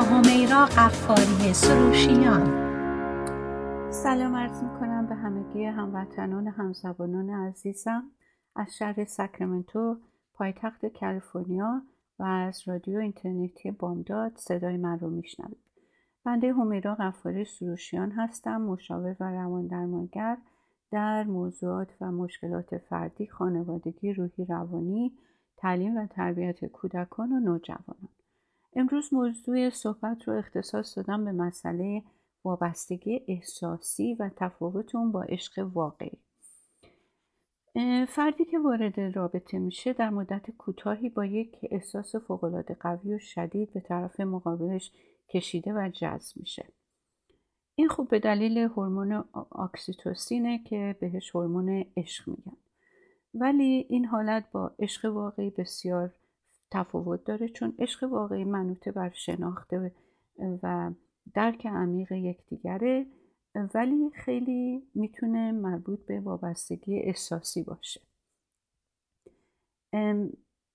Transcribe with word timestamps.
همیرا 0.00 0.64
قفاری 0.64 1.52
سروشیان. 1.52 2.70
سلام 3.90 4.36
عرض 4.36 4.62
می‌کنم 4.62 5.06
به 5.06 5.14
همگی 5.14 5.64
هموطنان 5.64 6.46
همزبانان 6.46 7.30
عزیزم. 7.30 8.02
از 8.56 8.76
شهر 8.76 9.04
ساکرامنتو 9.04 9.96
پایتخت 10.34 10.86
کالیفرنیا 10.86 11.82
و 12.18 12.22
از 12.22 12.68
رادیو 12.68 12.98
اینترنتی 12.98 13.70
بامداد 13.70 14.32
صدای 14.36 14.76
من 14.76 14.98
رو 14.98 15.10
میشنوید. 15.10 15.56
بنده 16.24 16.52
همیرا 16.52 16.94
قفاری 16.94 17.44
سروشیان 17.44 18.10
هستم 18.10 18.62
مشاور 18.62 19.16
و 19.20 19.24
روان 19.24 19.66
درمانگر 19.66 20.38
در 20.90 21.24
موضوعات 21.24 21.88
و 22.00 22.12
مشکلات 22.12 22.78
فردی 22.78 23.26
خانوادگی 23.26 24.12
روحی 24.12 24.44
روانی 24.44 25.12
تعلیم 25.56 25.96
و 25.96 26.06
تربیت 26.06 26.64
کودکان 26.64 27.32
و 27.32 27.40
نوجوانان. 27.40 28.08
امروز 28.76 29.14
موضوع 29.14 29.70
صحبت 29.70 30.28
رو 30.28 30.38
اختصاص 30.38 30.98
دادم 30.98 31.24
به 31.24 31.32
مسئله 31.32 32.02
وابستگی 32.44 33.20
احساسی 33.28 34.14
و 34.14 34.30
تفاوت 34.36 34.94
اون 34.94 35.12
با 35.12 35.22
عشق 35.22 35.70
واقعی. 35.74 36.18
فردی 38.08 38.44
که 38.44 38.58
وارد 38.58 39.00
رابطه 39.00 39.58
میشه 39.58 39.92
در 39.92 40.10
مدت 40.10 40.50
کوتاهی 40.50 41.08
با 41.08 41.24
یک 41.24 41.56
احساس 41.70 42.16
فوقالعاده 42.16 42.76
قوی 42.80 43.14
و 43.14 43.18
شدید 43.18 43.72
به 43.72 43.80
طرف 43.80 44.20
مقابلش 44.20 44.92
کشیده 45.28 45.72
و 45.72 45.88
جذب 45.88 46.36
میشه. 46.36 46.66
این 47.74 47.88
خوب 47.88 48.08
به 48.08 48.18
دلیل 48.18 48.58
هورمون 48.58 49.24
اکسیتوسینه 49.52 50.58
که 50.58 50.96
بهش 51.00 51.36
هورمون 51.36 51.84
عشق 51.96 52.28
میگن. 52.28 52.56
ولی 53.34 53.86
این 53.88 54.04
حالت 54.04 54.44
با 54.52 54.74
عشق 54.78 55.04
واقعی 55.04 55.50
بسیار 55.50 56.14
تفاوت 56.70 57.24
داره 57.24 57.48
چون 57.48 57.74
عشق 57.78 58.12
واقعی 58.12 58.44
منوطه 58.44 58.92
بر 58.92 59.10
شناخته 59.10 59.92
و 60.62 60.92
درک 61.34 61.66
عمیق 61.66 62.12
یکدیگره 62.12 63.06
ولی 63.74 64.10
خیلی 64.14 64.82
می‌تونه 64.94 65.52
مربوط 65.52 66.06
به 66.06 66.20
وابستگی 66.20 66.98
احساسی 66.98 67.62
باشه. 67.62 68.00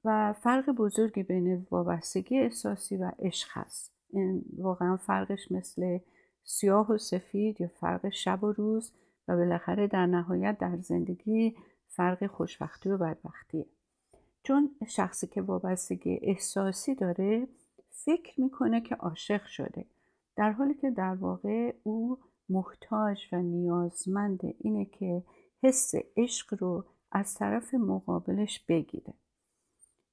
و 0.06 0.34
فرق 0.34 0.70
بزرگی 0.70 1.24
بین 1.24 1.68
وابستگی 1.72 2.38
احساسی 2.38 2.98
و 2.98 3.12
عشق 3.20 3.48
هست. 3.52 3.94
واقعا 4.58 4.98
فرقش 4.98 5.52
مثل 5.52 6.00
سیاه 6.44 6.92
و 6.92 6.98
سفید 6.98 7.62
یا 7.62 7.68
فرق 7.68 8.10
شب 8.10 8.44
و 8.44 8.52
روز 8.52 8.94
و 9.28 9.36
بالاخره 9.36 9.88
در 9.88 10.06
نهایت 10.06 10.58
در 10.58 10.78
زندگی 10.78 11.56
فرق 11.88 12.28
خوشبختی 12.28 12.90
و 12.90 12.98
بدبختیه. 12.98 13.66
چون 14.46 14.76
شخصی 14.88 15.28
که 15.28 15.42
وابستگی 15.42 16.20
احساسی 16.22 16.96
داره 16.96 17.48
فکر 17.90 18.42
می‌کنه 18.42 18.82
که 18.82 18.96
عاشق 18.96 19.46
شده. 19.46 19.86
در 20.36 20.52
حالی 20.52 20.74
که 20.74 20.92
در 20.92 21.16
واقع 21.16 21.74
او 21.84 22.18
محتاج 22.50 23.20
و 23.32 23.42
نیازمند 23.42 24.40
اینه 24.60 24.86
که 24.86 25.24
حس 25.64 25.94
عشق 26.18 26.58
رو 26.62 26.86
از 27.12 27.34
طرف 27.34 27.74
مقابلش 27.74 28.66
بگیره. 28.68 29.14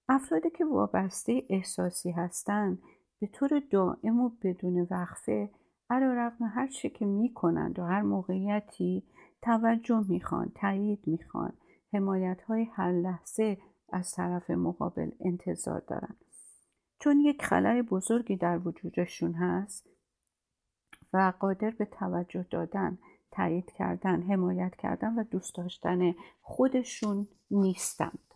افرادی 0.08 0.50
که 0.50 0.64
وابسته 0.64 1.42
احساسی 1.48 2.10
هستند 2.10 2.82
به 3.20 3.26
طور 3.26 3.62
دائم 3.70 4.20
و 4.20 4.30
بدون 4.42 4.86
وقفه 4.90 5.50
علا 5.90 6.12
رقم 6.12 6.44
هر 6.44 6.66
چه 6.66 6.88
که 6.88 7.04
می‌کنند 7.04 7.78
و 7.78 7.82
هر 7.82 8.02
موقعیتی 8.02 9.02
توجه 9.42 10.04
می‌خوان 10.08 10.52
تایید 10.54 11.00
می‌خوان 11.06 11.52
حمایت 11.92 12.42
های 12.42 12.64
هر 12.64 12.92
لحظه 12.92 13.58
از 13.92 14.12
طرف 14.12 14.50
مقابل 14.50 15.10
انتظار 15.20 15.80
دارن. 15.80 16.16
چون 16.98 17.20
یک 17.20 17.44
خلای 17.44 17.82
بزرگی 17.82 18.36
در 18.36 18.58
وجودشون 18.58 19.32
هست 19.32 19.88
و 21.12 21.32
قادر 21.38 21.70
به 21.70 21.84
توجه 21.84 22.46
دادن 22.50 22.98
تایید 23.30 23.70
کردن 23.72 24.22
حمایت 24.22 24.76
کردن 24.76 25.14
و 25.14 25.24
دوست 25.24 25.54
داشتن 25.54 26.14
خودشون 26.42 27.28
نیستند. 27.50 28.34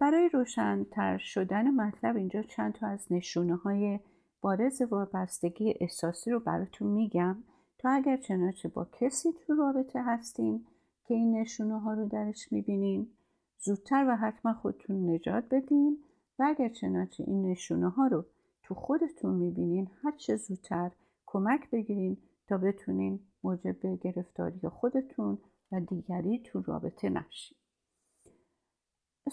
برای 0.00 0.28
روشنتر 0.28 1.18
شدن 1.18 1.70
مطلب 1.70 2.16
اینجا 2.16 2.42
چند 2.42 2.74
تا 2.74 2.86
از 2.86 3.06
نشونه 3.12 3.56
های 3.56 4.00
بارز 4.40 4.82
وابستگی 4.82 5.74
احساسی 5.80 6.30
رو 6.30 6.40
براتون 6.40 6.88
میگم. 6.88 7.44
تا 7.78 7.90
اگر 7.90 8.16
چنانچه 8.16 8.68
با 8.68 8.84
کسی 8.84 9.32
تو 9.32 9.54
رابطه 9.54 10.02
هستین 10.02 10.66
که 11.08 11.14
این 11.14 11.36
نشونه 11.36 11.80
ها 11.80 11.94
رو 11.94 12.08
درش 12.08 12.52
می‌بینین. 12.52 13.10
زودتر 13.58 14.06
و 14.08 14.16
حتما 14.16 14.54
خودتون 14.54 15.10
نجات 15.10 15.44
بدین 15.50 16.04
و 16.38 16.44
اگر 16.46 16.68
چنانچه 16.68 17.24
این 17.26 17.50
نشونه 17.50 17.88
ها 17.88 18.06
رو 18.06 18.24
تو 18.62 18.74
خودتون 18.74 19.34
می‌بینین 19.34 19.90
هر 20.02 20.16
چه 20.16 20.36
زودتر 20.36 20.90
کمک 21.26 21.70
بگیرین 21.70 22.16
تا 22.48 22.58
بتونین 22.58 23.20
موجب 23.44 23.76
گرفتاری 24.00 24.68
خودتون 24.68 25.38
و 25.72 25.80
دیگری 25.80 26.38
تو 26.38 26.62
رابطه 26.62 27.08
نشین. 27.08 27.56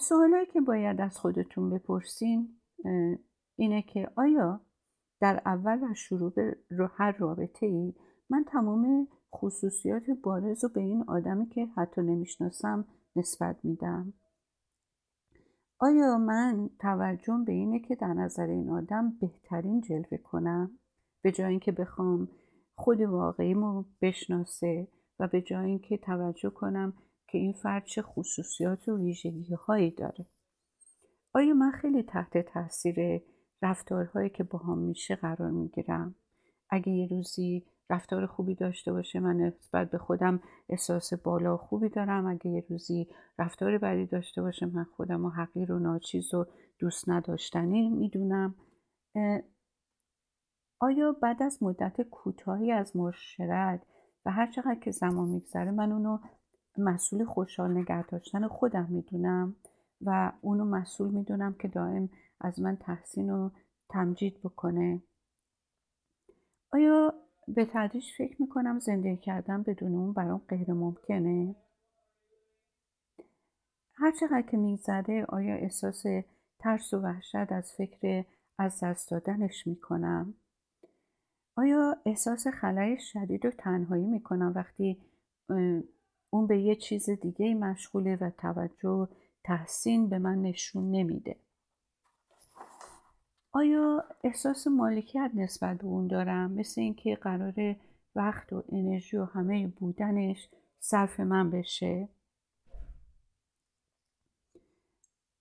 سوالایی 0.00 0.46
که 0.46 0.60
باید 0.60 1.00
از 1.00 1.18
خودتون 1.18 1.70
بپرسین 1.70 2.60
اینه 3.56 3.82
که 3.82 4.10
آیا 4.16 4.60
در 5.20 5.42
اول 5.46 5.90
و 5.90 5.94
شروع 5.94 6.32
هر 6.96 7.12
رابطه 7.12 7.66
ای 7.66 7.94
من 8.30 8.44
تمام 8.44 9.08
خصوصیات 9.34 10.10
بارز 10.22 10.64
رو 10.64 10.70
به 10.70 10.80
این 10.80 11.04
آدمی 11.08 11.46
که 11.46 11.66
حتی 11.66 12.02
نمی‌شناسم 12.02 12.84
نسبت 13.16 13.64
میدم. 13.64 14.12
آیا 15.78 16.18
من 16.18 16.70
توجهم 16.78 17.44
به 17.44 17.52
اینه 17.52 17.80
که 17.80 17.94
در 17.94 18.14
نظر 18.14 18.46
این 18.46 18.70
آدم 18.70 19.18
بهترین 19.20 19.80
جلوه 19.80 20.18
کنم؟ 20.18 20.78
به 21.22 21.32
جای 21.32 21.50
اینکه 21.50 21.72
بخوام 21.72 22.28
خود 22.74 23.00
واقعیمو 23.00 23.84
بشناسه 24.02 24.88
و 25.18 25.28
به 25.28 25.42
جای 25.42 25.66
اینکه 25.66 25.96
توجه 25.96 26.50
کنم 26.50 26.92
که 27.28 27.38
این 27.38 27.52
فرد 27.52 27.84
چه 27.84 28.02
خصوصیات 28.02 28.88
و 28.88 28.96
ویژگی 28.96 29.54
هایی 29.54 29.90
داره. 29.90 30.26
آیا 31.34 31.54
من 31.54 31.70
خیلی 31.70 32.02
تحت 32.02 32.38
تاثیر 32.38 33.22
رفتارهایی 33.62 34.30
که 34.30 34.44
با 34.44 34.58
هم 34.58 34.78
میشه 34.78 35.16
قرار 35.16 35.50
می‌گیرم؟ 35.50 36.14
اگه 36.70 36.92
یه 36.92 37.08
روزی 37.08 37.66
رفتار 37.90 38.26
خوبی 38.26 38.54
داشته 38.54 38.92
باشه. 38.92 39.20
من 39.20 39.36
نسبت 39.36 39.90
به 39.90 39.98
خودم 39.98 40.40
احساس 40.68 41.14
بالا 41.14 41.56
خوبی 41.56 41.88
دارم. 41.88 42.26
اگه 42.26 42.50
یه 42.50 42.64
روزی 42.68 43.08
رفتار 43.38 43.78
بدی 43.78 44.06
داشته 44.06 44.42
باشه 44.42 44.66
من 44.66 44.84
خودم 44.84 45.24
و 45.24 45.30
حقیر 45.30 45.72
و 45.72 45.78
ناچیز 45.78 46.34
و 46.34 46.46
دوست 46.78 47.08
نداشتنی 47.08 47.88
می‌دونم. 47.88 48.54
آیا 50.80 51.12
بعد 51.12 51.42
از 51.42 51.62
مدت 51.62 52.00
کوتاهی 52.00 52.72
از 52.72 52.96
معاشرت 52.96 53.86
و 54.26 54.30
هر 54.30 54.50
چقدر 54.52 54.80
که 54.80 54.90
زمان 54.90 55.28
میگذره 55.28 55.70
من 55.70 55.92
اونو 55.92 56.18
مسئول 56.78 57.24
خوشحال 57.24 57.76
نگه 57.76 58.06
داشتن 58.06 58.48
خودم 58.48 58.86
می‌دونم 58.90 59.56
و 60.00 60.32
اونو 60.40 60.64
مسئول 60.64 61.10
می‌دونم 61.10 61.54
که 61.54 61.68
دائم 61.68 62.08
از 62.40 62.60
من 62.60 62.76
تحسین 62.76 63.30
و 63.30 63.50
تمجید 63.88 64.40
بکنه؟ 64.44 65.02
آیا 66.72 67.14
به 67.48 67.64
تدریج 67.72 68.04
فکر 68.18 68.42
می‌کنم 68.42 68.78
زندگی 68.78 69.16
کردن 69.16 69.62
بدون 69.62 69.94
اون 69.94 70.12
برام 70.12 70.42
غیر 70.48 70.72
ممکنه. 70.72 71.56
هر 73.94 74.12
چقدر 74.20 74.42
که 74.42 74.56
میگذره 74.56 75.24
آیا 75.28 75.54
احساس 75.54 76.02
ترس 76.58 76.94
و 76.94 77.00
وحشت 77.00 77.52
از 77.52 77.72
فکر 77.72 78.24
از 78.58 78.84
دست 78.84 79.10
دادنش 79.10 79.66
می‌کنم؟ 79.66 80.34
آیا 81.56 81.96
احساس 82.06 82.46
خلای 82.46 82.98
شدید 83.00 83.46
و 83.46 83.50
تنهایی 83.50 84.06
می‌کنم 84.06 84.52
وقتی 84.56 85.02
اون 86.30 86.46
به 86.46 86.58
یه 86.60 86.76
چیز 86.76 87.10
دیگه 87.10 87.54
مشغوله 87.54 88.16
و 88.16 88.30
توجه 88.38 89.08
تحسین 89.44 90.08
به 90.08 90.18
من 90.18 90.42
نشون 90.42 90.90
نمیده؟ 90.90 91.36
آیا 93.56 94.04
احساس 94.24 94.66
مالکیت 94.66 95.30
نسبت 95.34 95.78
به 95.78 95.84
اون 95.84 96.06
دارم؟ 96.06 96.52
مثل 96.52 96.80
اینکه 96.80 97.16
قرار 97.16 97.76
وقت 98.14 98.52
و 98.52 98.64
انرژی 98.68 99.16
و 99.16 99.24
همه 99.24 99.66
بودنش 99.66 100.48
صرف 100.78 101.20
من 101.20 101.50
بشه. 101.50 102.08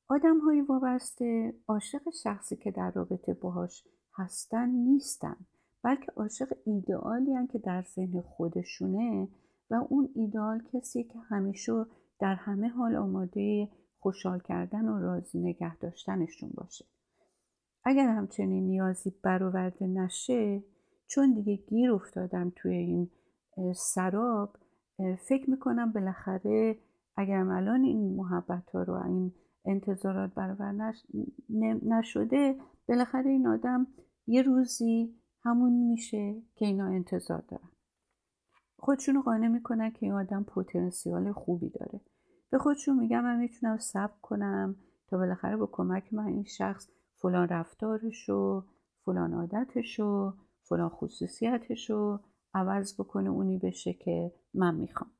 آدم 0.07 0.39
های 0.39 0.61
وابسته 0.61 1.53
عاشق 1.67 2.01
شخصی 2.23 2.55
که 2.55 2.71
در 2.71 2.91
رابطه 2.91 3.33
باهاش 3.33 3.83
هستن 4.13 4.69
نیستن 4.69 5.37
بلکه 5.83 6.11
عاشق 6.15 6.53
ایدئالی 6.65 7.47
که 7.51 7.59
در 7.59 7.81
ذهن 7.81 8.21
خودشونه 8.21 9.27
و 9.69 9.75
اون 9.89 10.09
ایدئال 10.15 10.63
کسی 10.73 11.03
که 11.03 11.19
همیشه 11.19 11.85
در 12.19 12.35
همه 12.35 12.67
حال 12.67 12.95
آماده 12.95 13.69
خوشحال 13.99 14.39
کردن 14.39 14.85
و 14.85 14.99
راضی 14.99 15.39
نگه 15.39 15.77
داشتنشون 15.77 16.49
باشه. 16.53 16.92
اگر 17.85 18.09
همچنین 18.09 18.65
نیازی 18.65 19.13
برآورده 19.23 19.87
نشه 19.87 20.63
چون 21.07 21.33
دیگه 21.33 21.55
گیر 21.55 21.91
افتادم 21.91 22.51
توی 22.55 22.75
این 22.75 23.09
سراب 23.75 24.57
فکر 25.27 25.49
می‌کنم 25.49 25.91
بالاخره 25.91 26.79
اگرم 27.17 27.49
الان 27.49 27.83
این 27.83 28.15
محبت 28.15 28.69
ها 28.69 28.83
رو 28.83 28.93
این 28.93 29.33
انتظارات 29.65 30.33
برابر 30.33 30.93
نشده 31.85 32.55
بالاخره 32.87 33.29
این 33.29 33.47
آدم 33.47 33.87
یه 34.27 34.41
روزی 34.41 35.15
همون 35.43 35.73
میشه 35.73 36.41
که 36.55 36.65
اینا 36.65 36.87
انتظار 36.87 37.43
دارن. 37.47 37.69
خودشونو 38.77 39.21
قانع 39.21 39.47
می‌کنن 39.47 39.91
که 39.91 40.05
این 40.05 40.13
آدم 40.13 40.43
پتانسیال 40.43 41.31
خوبی 41.31 41.69
داره. 41.69 42.01
به 42.49 42.57
خودشون 42.57 42.99
میگم 42.99 43.23
من 43.23 43.39
می‌تونم 43.39 43.77
صبر 43.77 44.13
کنم 44.21 44.75
تا 45.07 45.17
بالاخره 45.17 45.57
با 45.57 45.69
کمک 45.71 46.13
من 46.13 46.25
این 46.27 46.43
شخص 46.43 46.89
فلان 47.23 47.47
رفتارشو 47.47 48.63
فلان 49.05 49.33
عادتشو 49.33 50.33
فلان 50.61 50.89
خصوصیتشو 50.89 52.19
عوض 52.53 53.01
بکنه 53.01 53.29
اونی 53.29 53.57
بشه 53.57 53.93
که 53.93 54.31
من 54.53 54.75
می‌خوام. 54.75 55.11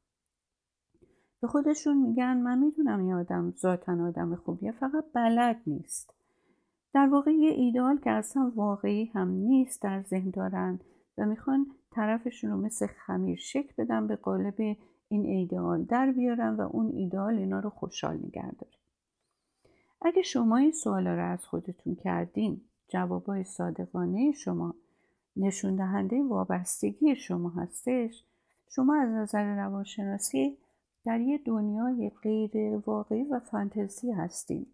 به 1.42 1.48
خودشون 1.48 1.98
میگن 1.98 2.38
من 2.38 2.60
می‌دونم 2.60 3.00
این 3.00 3.14
آدم 3.14 3.52
ذاتا 3.52 4.08
آدم 4.08 4.36
خوبیه 4.36 4.72
فقط 4.72 5.06
بلد 5.14 5.62
نیست. 5.68 6.14
در 6.94 7.08
واقع 7.08 7.32
یه 7.32 7.52
ایدئال 7.52 7.98
که 7.98 8.12
اصلا 8.12 8.52
واقعی 8.56 9.06
هم 9.06 9.30
نیست 9.30 9.82
در 9.82 10.02
ذهن 10.02 10.30
دارن 10.30 10.80
و 11.18 11.26
می‌خوان 11.26 11.66
طرفشون 11.92 12.52
رو 12.52 12.58
مثل 12.58 12.88
خمیر 12.88 13.38
شک 13.38 13.76
بدن 13.76 14.08
به 14.08 14.16
قالب 14.16 14.56
این 15.08 15.26
ایدئال 15.26 15.84
در 15.84 16.12
بیارن 16.12 16.56
و 16.56 16.62
اون 16.62 16.88
ایدئال 16.88 17.36
اینا 17.36 17.60
رو 17.60 17.70
خوشحال 17.70 18.18
نگه 18.18 18.52
اگه 20.04 20.22
شما 20.22 20.58
این 20.58 20.72
سوالا 20.72 21.16
رو 21.16 21.32
از 21.32 21.46
خودتون 21.46 21.96
کردین 21.96 22.62
جوابای 22.88 23.44
صادقانه 23.44 24.32
شما 24.32 24.76
نشون 25.36 25.76
دهنده 25.76 26.24
وابستگی 26.24 27.16
شما 27.16 27.50
هستش. 27.50 28.24
شما 28.70 28.96
از 28.96 29.10
نظر 29.10 29.56
روانشناسی 29.56 30.58
در 31.06 31.22
یه 31.22 31.38
دنیای 31.38 32.12
غیر 32.24 32.82
واقعی 32.86 33.24
و 33.24 33.40
فانتزی 33.40 34.12
هستین. 34.12 34.66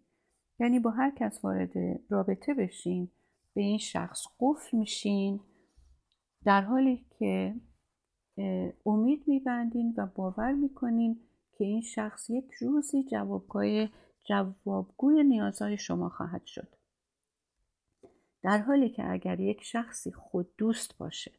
یعنی 0.58 0.80
با 0.80 0.90
هر 0.90 1.10
کس 1.10 1.44
وارد 1.44 2.00
رابطه 2.08 2.54
بشین 2.54 3.08
به 3.54 3.60
این 3.60 3.78
شخص 3.78 4.26
قفل 4.40 4.76
میشین 4.76 5.40
در 6.44 6.62
حالی 6.62 7.04
که 7.18 7.54
امید 8.86 9.24
میبندین 9.26 9.94
و 9.96 10.06
باور 10.06 10.52
می‌کنین 10.52 11.20
که 11.52 11.64
این 11.64 11.80
شخص 11.80 12.30
یک 12.30 12.52
روزی 12.52 13.04
جوابگوی 13.04 13.88
جوابگوی 14.24 15.24
نیازهای 15.24 15.78
شما 15.78 16.08
خواهد 16.08 16.46
شد. 16.46 16.68
در 18.42 18.58
حالی 18.58 18.90
که 18.90 19.10
اگر 19.10 19.40
یک 19.40 19.62
شخصی 19.62 20.12
خود 20.12 20.56
دوست 20.58 20.98
باشه 20.98 21.32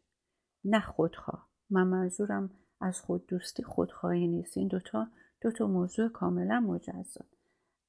نه 0.65 0.79
خودخواه. 0.79 1.49
من 1.69 1.87
منظورم 1.87 2.49
از 2.81 3.01
خود 3.01 3.25
دوستی 3.25 3.63
خودخواهی 3.63 4.27
نیست. 4.27 4.57
این 4.57 4.67
دوتا 4.67 5.07
دو 5.41 5.51
تا 5.51 5.67
موضوع 5.67 6.09
کاملا 6.09 6.59
مجزا. 6.59 7.25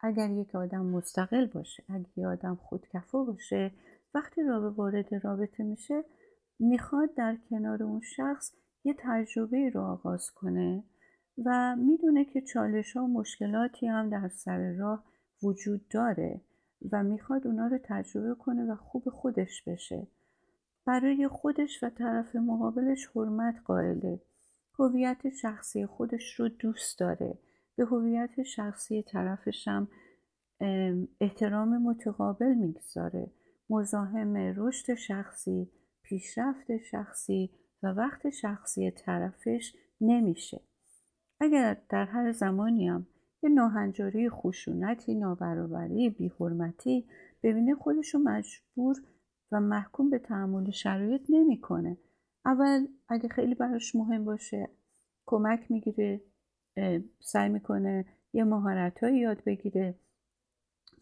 اگر 0.00 0.30
یک 0.30 0.54
آدم 0.54 0.86
مستقل 0.86 1.46
باشه 1.46 1.84
اگر 1.88 2.06
یک 2.16 2.24
آدم 2.24 2.54
خودکفا 2.54 3.24
باشه 3.24 3.72
وقتی 4.14 4.42
رابطه 4.42 4.76
وارد 4.76 5.24
رابطه 5.24 5.64
میشه 5.64 6.04
می‌خواد 6.58 7.14
در 7.14 7.38
کنار 7.50 7.82
اون 7.82 8.00
شخص 8.00 8.52
یه 8.84 8.94
تجربه 8.98 9.70
رو 9.70 9.80
آغاز 9.80 10.30
کنه 10.30 10.84
و 11.44 11.76
می‌دونه 11.76 12.24
که 12.24 12.40
چالش 12.40 12.96
ها 12.96 13.04
و 13.04 13.08
مشکلاتی 13.08 13.86
هم 13.86 14.10
در 14.10 14.28
سر 14.28 14.72
راه 14.72 15.04
وجود 15.42 15.88
داره 15.88 16.40
و 16.92 17.02
می‌خواد 17.02 17.46
اونا 17.46 17.66
رو 17.66 17.78
تجربه 17.84 18.34
کنه 18.34 18.72
و 18.72 18.76
خوب 18.76 19.08
خودش 19.08 19.62
بشه. 19.62 20.06
برای 20.84 21.28
خودش 21.28 21.82
و 21.82 21.90
طرف 21.90 22.36
مقابلش 22.36 23.06
حرمت 23.14 23.54
قائله. 23.64 24.20
هویت 24.78 25.30
شخصی 25.30 25.86
خودش 25.86 26.40
رو 26.40 26.48
دوست 26.48 26.98
داره. 26.98 27.38
به 27.76 27.84
هویت 27.84 28.42
شخصی 28.42 29.02
طرفش 29.02 29.68
هم 29.68 29.88
احترام 31.20 31.82
متقابل 31.82 32.54
می‌گذاره. 32.54 33.30
مزاحم 33.70 34.36
رشد 34.36 34.94
شخصی 34.94 35.70
پیشرفت 36.02 36.76
شخصی 36.76 37.50
و 37.82 37.86
وقت 37.86 38.30
شخصی 38.30 38.90
طرفش 38.90 39.74
نمیشه. 40.00 40.60
اگر 41.42 41.76
در 41.88 42.04
هر 42.04 42.32
زمانی 42.32 42.88
هم 42.88 43.06
یه 43.42 43.50
ناهنجاری 43.50 44.30
خشونتی 44.30 45.14
نابرابری 45.14 46.10
بیحرمتی 46.10 47.06
ببینه 47.42 47.74
خودشو 47.74 48.18
مجبور 48.18 48.96
و 49.52 49.60
محکوم 49.60 50.10
به 50.10 50.18
تحمل 50.18 50.70
شرایط 50.70 51.22
نمی‌کنه. 51.28 51.96
اول 52.44 52.86
اگه 53.08 53.28
خیلی 53.28 53.54
براش 53.54 53.94
مهم 53.94 54.24
باشه 54.24 54.68
کمک 55.26 55.70
می‌گیره 55.70 56.20
سعی 57.20 57.48
می‌کنه 57.48 58.04
یه 58.32 58.44
مهارت 58.44 59.02
یاد 59.02 59.44
بگیره 59.44 59.94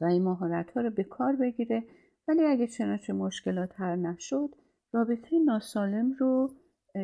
و 0.01 0.05
این 0.05 0.23
مهارت 0.23 0.71
ها 0.71 0.81
رو 0.81 0.91
به 0.91 1.05
کار 1.05 1.37
بگیره. 1.37 1.85
ولی 2.29 2.45
اگه 2.45 2.67
چنانچه 2.67 3.13
مشکلات 3.13 3.81
هر 3.81 3.97
نشد 3.97 4.55
رابطه 4.93 5.39
ناسالم 5.39 6.13
رو 6.13 6.51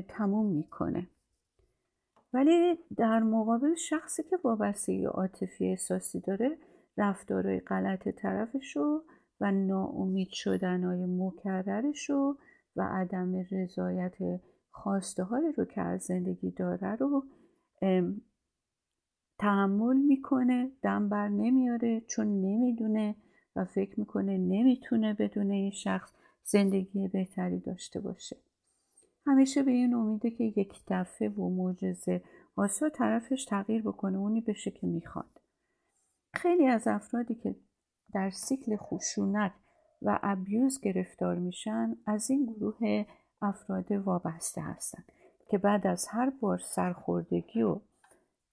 تموم 0.08 0.46
می‌کنه. 0.46 1.06
ولی 2.36 2.78
در 2.96 3.22
مقابل 3.22 3.74
شخصی 3.74 4.22
که 4.22 4.38
وابستگی 4.44 5.04
عاطفی 5.04 5.66
احساسی 5.66 6.20
داره 6.20 6.58
رفتارهای 6.96 7.60
غلط 7.60 8.08
طرفش 8.08 8.76
رو 8.76 9.04
و 9.40 9.52
ناامید 9.52 10.28
شدنهای 10.30 11.06
مکررش 11.06 12.10
رو 12.10 12.38
و 12.76 12.82
عدم 12.82 13.44
رضایت 13.50 14.14
خواسته 14.70 15.22
های 15.22 15.52
رو 15.56 15.64
که 15.64 15.80
از 15.80 16.02
زندگی 16.02 16.50
داره 16.50 16.96
رو 16.96 17.24
تحمل 19.38 19.96
می‌کنه 19.96 20.70
دم 20.82 21.08
بر 21.08 21.28
نمیاره 21.28 22.00
چون 22.00 22.26
نمی‌دونه 22.26 23.16
و 23.56 23.64
فکر 23.64 24.00
می‌کنه 24.00 24.38
نمی‌تونه 24.38 25.14
بدون 25.14 25.50
این 25.50 25.70
شخص 25.70 26.12
زندگی 26.44 27.08
بهتری 27.08 27.60
داشته 27.60 28.00
باشه. 28.00 28.36
همیشه 29.26 29.62
به 29.62 29.70
این 29.70 29.94
امیده 29.94 30.30
که 30.30 30.44
یک 30.44 30.82
دفعه 30.88 31.28
و 31.28 31.48
معجزه 31.48 32.22
آسا 32.56 32.88
طرفش 32.88 33.44
تغییر 33.44 33.82
بکنه 33.82 34.18
اونی 34.18 34.40
بشه 34.40 34.70
که 34.70 34.86
می‌خواد. 34.86 35.40
خیلی 36.34 36.66
از 36.66 36.86
افرادی 36.86 37.34
که 37.34 37.56
در 38.12 38.30
سیکل 38.30 38.76
خشونت 38.76 39.52
و 40.02 40.18
ابیوز 40.22 40.80
گرفتار 40.80 41.38
میشن 41.38 41.96
از 42.06 42.30
این 42.30 42.46
گروه 42.46 43.04
افراد 43.42 43.92
وابسته 43.92 44.60
هستند 44.60 45.12
که 45.50 45.58
بعد 45.58 45.86
از 45.86 46.06
هر 46.10 46.30
بار 46.30 46.58
سرخوردگی 46.58 47.62
و 47.62 47.80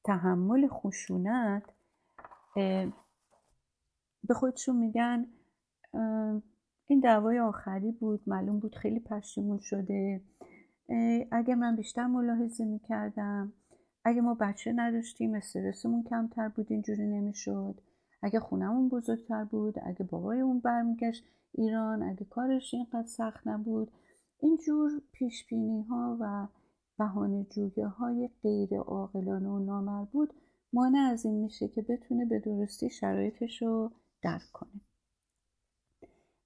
تحمل 0.03 0.67
خشونت 0.67 1.63
به 4.23 4.33
خودشون 4.33 4.75
میگن 4.75 5.27
این 6.87 6.99
دعوای 6.99 7.39
آخری 7.39 7.91
بود 7.91 8.21
معلوم 8.27 8.59
بود 8.59 8.75
خیلی 8.75 8.99
پشیمون 8.99 9.59
شده. 9.59 10.21
اگه 11.31 11.55
من 11.55 11.75
بیشتر 11.75 12.07
ملاحظه 12.07 12.65
می‌کردم 12.65 13.53
اگه 14.03 14.21
ما 14.21 14.33
بچه 14.33 14.73
نداشتیم 14.75 15.33
استرسمون 15.33 16.03
کمتر 16.03 16.49
بود 16.49 16.71
اینجوری 16.71 17.07
نمی‌شد. 17.07 17.81
اگه 18.21 18.39
خونمون 18.39 18.89
بزرگتر 18.89 19.43
بود 19.43 19.75
اگه 19.85 20.03
بابای 20.03 20.39
اون 20.39 20.59
برمیگشت 20.59 21.25
ایران 21.51 22.03
اگه 22.03 22.25
کارش 22.25 22.73
اینقدر 22.73 23.07
سخت 23.07 23.47
نبود. 23.47 23.91
اینجور 24.39 24.91
پیش 25.11 25.45
ها 25.89 26.17
و 26.19 26.47
بهانه 26.97 27.43
جویه 27.43 27.87
های 27.87 28.29
غیر 28.43 28.79
عاقلانه 28.79 29.49
و 29.49 29.59
نامربوط 29.59 30.29
مانع 30.73 30.99
از 30.99 31.25
این 31.25 31.35
میشه 31.35 31.67
که 31.67 31.81
بتونه 31.81 32.25
به 32.25 32.39
درستی 32.39 32.89
شرایطش 32.89 33.61
رو 33.61 33.91
درک 34.21 34.51
کنه. 34.53 34.81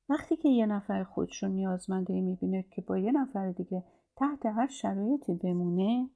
وقتی 0.10 0.36
که 0.36 0.50
یه 0.50 0.66
نفر 0.66 1.04
خودش 1.04 1.44
رو 1.44 1.50
نیازمنده 1.50 2.22
می‌بینه 2.22 2.66
که 2.72 2.82
با 2.82 2.98
یه 2.98 3.12
نفر 3.12 3.52
دیگه 3.52 3.84
تحت 4.18 4.46
هر 4.46 4.68
شرایطی 4.68 5.34
بمونه 5.34 6.10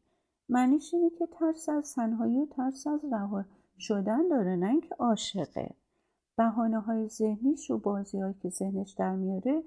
معنیش 0.50 0.94
اینه 0.94 1.10
که 1.10 1.28
ترس 1.28 1.70
از 1.70 1.94
تنهایی 1.96 2.40
و 2.40 2.46
ترس 2.46 2.88
از 2.88 3.00
رها 3.12 3.46
شدن 3.80 4.28
داره 4.28 4.56
نه 4.56 4.70
اینکه 4.70 4.96
عاشقه. 5.00 5.76
بهانه 6.38 6.80
های 6.80 7.08
ذهنیش 7.08 7.72
و 7.72 7.78
بازی 7.78 8.20
هایی 8.20 8.34
که 8.34 8.50
ذهنش 8.50 8.92
در 8.92 9.16
میاره 9.16 9.64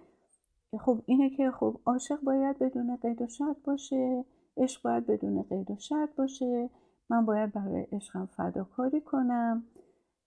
خب 0.80 1.02
اینه 1.06 1.30
که 1.30 1.50
خب 1.50 1.80
عاشق 1.86 2.20
باید 2.20 2.58
بدون 2.58 2.96
قید 2.96 3.22
و 3.22 3.26
شرط 3.26 3.56
باشه 3.64 4.24
عشق 4.56 4.82
باید 4.82 5.06
بدون 5.06 5.42
قید 5.42 5.70
و 5.70 5.76
شرط 5.78 6.14
باشه 6.16 6.70
من 7.10 7.26
باید 7.26 7.52
برای 7.52 7.86
عشقم 7.92 8.26
فداکاری 8.26 9.00
کنم. 9.00 9.64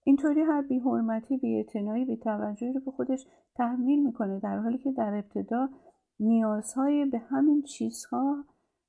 اینطوری 0.04 0.42
هر 0.42 0.62
بی 0.62 0.80
حرمتی 0.80 1.38
بی 1.38 1.56
اعتنایی 1.56 2.06
بی 2.06 2.18
توجهی 2.18 2.74
رو 2.74 2.80
به 2.80 2.92
خودش 2.92 3.28
تحمیل 3.56 4.06
می‌کنه 4.06 4.40
در 4.40 4.58
حالی 4.60 4.78
که 4.78 4.92
در 4.92 5.14
ابتدا 5.14 5.70
نیازهای 6.20 7.06
به 7.06 7.18
همین 7.18 7.64
چیزها 7.64 8.46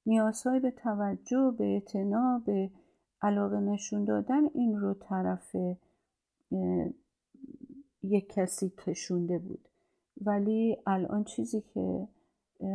نیازهای 0.07 0.61
به 0.61 0.71
توجه 0.71 1.55
به 1.59 1.65
اعتنا 1.65 2.43
به 2.47 2.71
علاقه 3.23 3.61
نشون 3.61 4.05
دادن 4.05 4.47
این 4.55 4.81
رو 4.81 4.95
طرف 4.95 5.57
یک 8.03 8.29
کسی 8.29 8.73
کشونده 8.87 9.39
بود. 9.39 9.69
ولی 10.21 10.77
الان 10.87 11.25
چیزی 11.25 11.61
که 11.61 12.09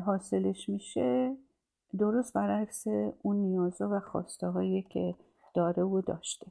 حاصلش 0.06 0.70
میشه 0.70 1.38
درست 2.00 2.34
برعکس 2.34 2.88
اون 3.22 3.36
نیازها 3.36 3.90
و 3.92 4.00
خواسته 4.00 4.48
هایی 4.48 4.82
که 4.82 5.16
داره 5.54 5.84
و 5.84 6.02
داشته. 6.02 6.48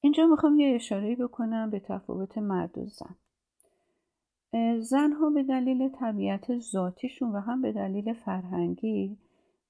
اینجا 0.00 0.26
می‌خوام 0.26 0.58
یه 0.58 0.74
اشاره 0.74 1.16
بکنم 1.16 1.70
به 1.70 1.80
تفاوت 1.80 2.38
مرد 2.38 2.78
و 2.78 2.86
زن. 2.86 3.16
زنها 4.80 5.30
به 5.30 5.42
دلیل 5.42 5.88
طبیعت 5.88 6.58
ذاتیشون 6.58 7.32
و 7.32 7.40
هم 7.40 7.62
به 7.62 7.72
دلیل 7.72 8.12
فرهنگی 8.12 9.18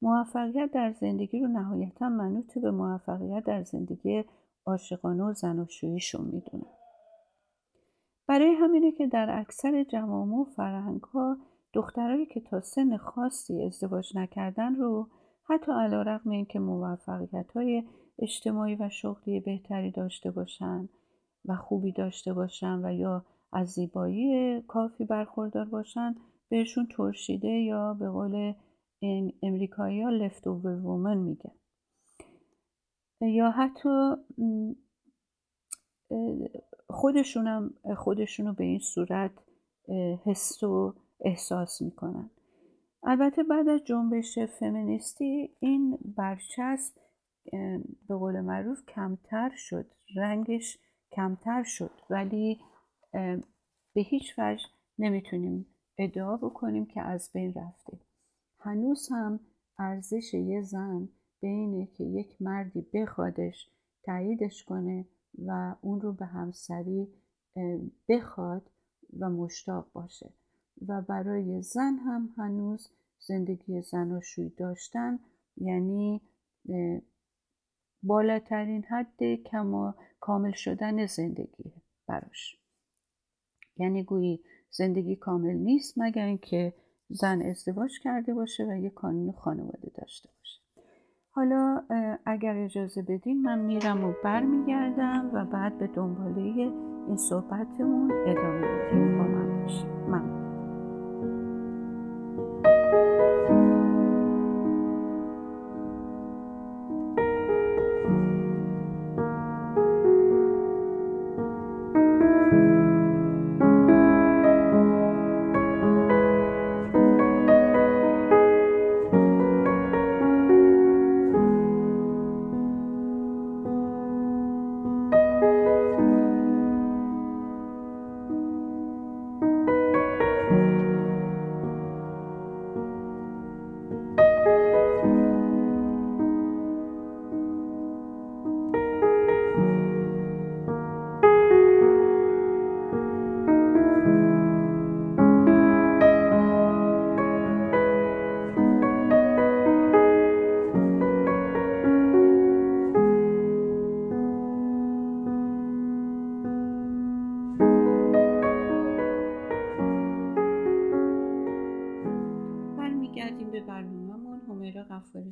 موفقیت 0.02 0.70
در 0.72 0.92
زندگی 0.92 1.40
رو 1.40 1.48
نهایتا 1.48 2.08
منوط 2.08 2.58
به 2.58 2.70
موفقیت 2.70 3.44
در 3.44 3.62
زندگی 3.62 4.24
عاشقانه 4.66 5.24
و 5.24 5.32
زناشوییشون 5.32 6.24
می‌دونن. 6.24 6.72
برای 8.26 8.54
همینه 8.54 8.92
که 8.92 9.06
در 9.06 9.40
اکثر 9.40 9.84
جوامع 9.84 10.36
و 10.36 10.44
فرهنگ 10.44 11.02
ها 11.02 11.36
دخترایی 11.72 12.26
که 12.26 12.40
تا 12.40 12.60
سن 12.60 12.96
خاصی 12.96 13.62
ازدواج 13.62 14.16
نکردن 14.16 14.74
رو 14.74 15.08
حتی 15.44 15.72
علا 15.72 16.02
رقم 16.02 16.30
این 16.30 16.44
که 16.44 16.58
موفقیت 16.58 17.52
های 17.52 17.84
اجتماعی 18.18 18.74
و 18.74 18.88
شغلی 18.88 19.40
بهتری 19.40 19.90
داشته 19.90 20.30
باشن 20.30 20.88
و 21.44 21.56
خوبی 21.56 21.92
داشته 21.92 22.32
باشن 22.32 22.84
و 22.84 22.92
یا 22.92 23.24
از 23.54 23.68
زیبایی 23.68 24.60
کافی 24.62 25.04
برخوردار 25.04 25.64
باشن 25.64 26.14
بهشون 26.48 26.88
ترشیده 26.96 27.48
یا 27.48 27.94
به 27.94 28.10
قول 28.10 28.52
امریکایی 29.42 30.02
ها 30.02 30.10
لفت 30.10 30.46
اوور 30.46 30.86
وومن 30.86 31.16
میگن. 31.16 31.52
یا 33.20 33.50
حتی 33.50 34.14
خودشونم 36.88 37.74
خودشونو 37.96 38.52
به 38.52 38.64
این 38.64 38.78
صورت 38.78 39.32
حس 40.24 40.62
و 40.62 40.94
احساس 41.20 41.82
می‌کنن. 41.82 42.30
البته 43.02 43.42
بعد 43.42 43.68
از 43.68 43.84
جنبش 43.84 44.38
فمینیستی 44.38 45.56
این 45.60 45.98
برچسب 46.16 46.94
به 48.08 48.16
قول 48.16 48.40
معروف 48.40 48.86
کمتر 48.86 49.52
شد 49.56 49.86
رنگش 50.16 50.78
کمتر 51.12 51.62
شد 51.62 51.90
ولی 52.10 52.60
به 53.94 54.00
هیچ 54.00 54.34
وجه 54.38 54.66
نمی‌تونیم 54.98 55.66
ادعا 55.98 56.36
بکنیم 56.36 56.86
که 56.86 57.00
از 57.00 57.30
بین 57.32 57.54
رفته. 57.54 57.98
هنوز 58.58 59.08
هم 59.10 59.40
ارزش 59.78 60.34
یه 60.34 60.62
زن 60.62 61.08
بینه 61.40 61.86
که 61.86 62.04
یک 62.04 62.42
مردی 62.42 62.86
بخوادش 62.94 63.70
تاییدش 64.02 64.64
کنه 64.64 65.04
و 65.46 65.74
اون 65.80 66.00
رو 66.00 66.12
به 66.12 66.26
همسری 66.26 67.08
بخواد 68.08 68.70
و 69.18 69.30
مشتاق 69.30 69.92
باشه. 69.92 70.32
و 70.88 71.02
برای 71.02 71.62
زن 71.62 71.96
هم 71.96 72.34
هنوز 72.36 72.88
زندگی 73.18 73.82
زناشویی 73.82 74.48
داشتن 74.48 75.18
یعنی 75.56 76.20
بالاترین 78.02 78.84
حد 78.84 79.34
کما 79.34 79.94
کامل 80.20 80.52
شدن 80.52 81.06
زندگی 81.06 81.72
براش. 82.06 82.63
یعنی 83.76 84.04
گویی 84.04 84.40
زندگی 84.70 85.16
کامل 85.16 85.54
نیست 85.54 85.94
مگر 85.96 86.26
اینکه 86.26 86.74
زن 87.08 87.42
ازدواج 87.42 88.00
کرده 88.00 88.34
باشه 88.34 88.64
و 88.64 88.76
یه 88.76 88.90
کانون 88.90 89.32
خانواده 89.32 89.90
داشته 89.94 90.28
باشه. 90.38 90.60
حالا 91.30 91.82
اگر 92.26 92.56
اجازه 92.56 93.02
بدین 93.02 93.42
من 93.42 93.58
میرم 93.58 94.04
و 94.04 94.12
برمیگردم 94.24 95.30
و 95.34 95.44
بعد 95.44 95.78
به 95.78 95.86
دنباله 95.86 96.72
این 97.06 97.16
صحبتمون 97.16 98.12
ادامه 98.26 98.92
میدیم. 98.92 99.18
با 99.18 99.24
من 99.24 99.62
باشیم 99.62 99.88
ممنون. 99.88 100.43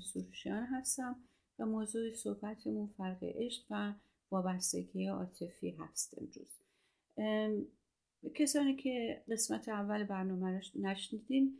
سروشیان 0.00 0.66
هستم 0.66 1.16
و 1.58 1.66
موضوع 1.66 2.14
صحبتمون 2.14 2.86
فرق 2.96 3.18
عشق 3.22 3.64
و 3.70 3.94
وابستگی 4.30 5.06
عاطفی 5.06 5.70
هست 5.70 6.18
امروز. 6.18 6.60
کسانی 8.34 8.76
که 8.76 9.22
قسمت 9.28 9.68
اول 9.68 10.04
برنامه 10.04 10.60
نشنیدین 10.74 11.58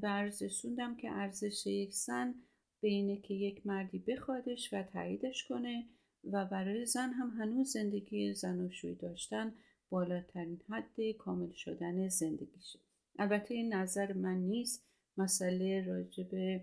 برزسوندم 0.00 0.96
که 0.96 1.10
ارزش 1.10 1.66
یک 1.66 1.94
زن 1.94 2.34
بینه 2.80 3.16
که 3.16 3.34
یک 3.34 3.66
مردی 3.66 3.98
بخوادش 3.98 4.72
و 4.72 4.82
تاییدش 4.82 5.44
کنه 5.44 5.86
و 6.32 6.44
برای 6.44 6.86
زن 6.86 7.12
هم 7.12 7.30
هنوز 7.30 7.72
زندگی 7.72 8.34
زناشویی 8.34 8.94
داشتن 8.94 9.54
بالاترین 9.90 10.60
حد 10.68 11.10
کامل 11.18 11.52
شدن 11.52 12.08
زندگیشه. 12.08 12.78
البته 13.18 13.54
این 13.54 13.74
نظر 13.74 14.12
من 14.12 14.36
نیست. 14.36 14.86
مسئله 15.16 15.84
راجب 15.86 16.60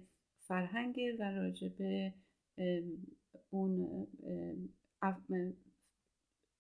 فرهنگ 0.50 1.00
و 1.20 1.24
راجب 1.24 1.74
اون 3.50 4.08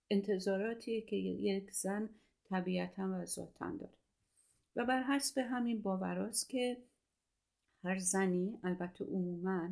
انتظاراتی 0.09 1.01
که 1.01 1.15
یک 1.15 1.71
زن 1.71 2.09
طبیعتا 2.49 3.09
و 3.13 3.25
ذاتا 3.25 3.71
داره. 3.79 3.93
و 4.75 4.85
بر 4.85 5.03
حسب 5.03 5.37
همین 5.37 5.81
باوراست 5.81 6.49
که 6.49 6.83
هر 7.83 7.99
زنی 7.99 8.59
البته 8.63 9.05
عموما 9.05 9.69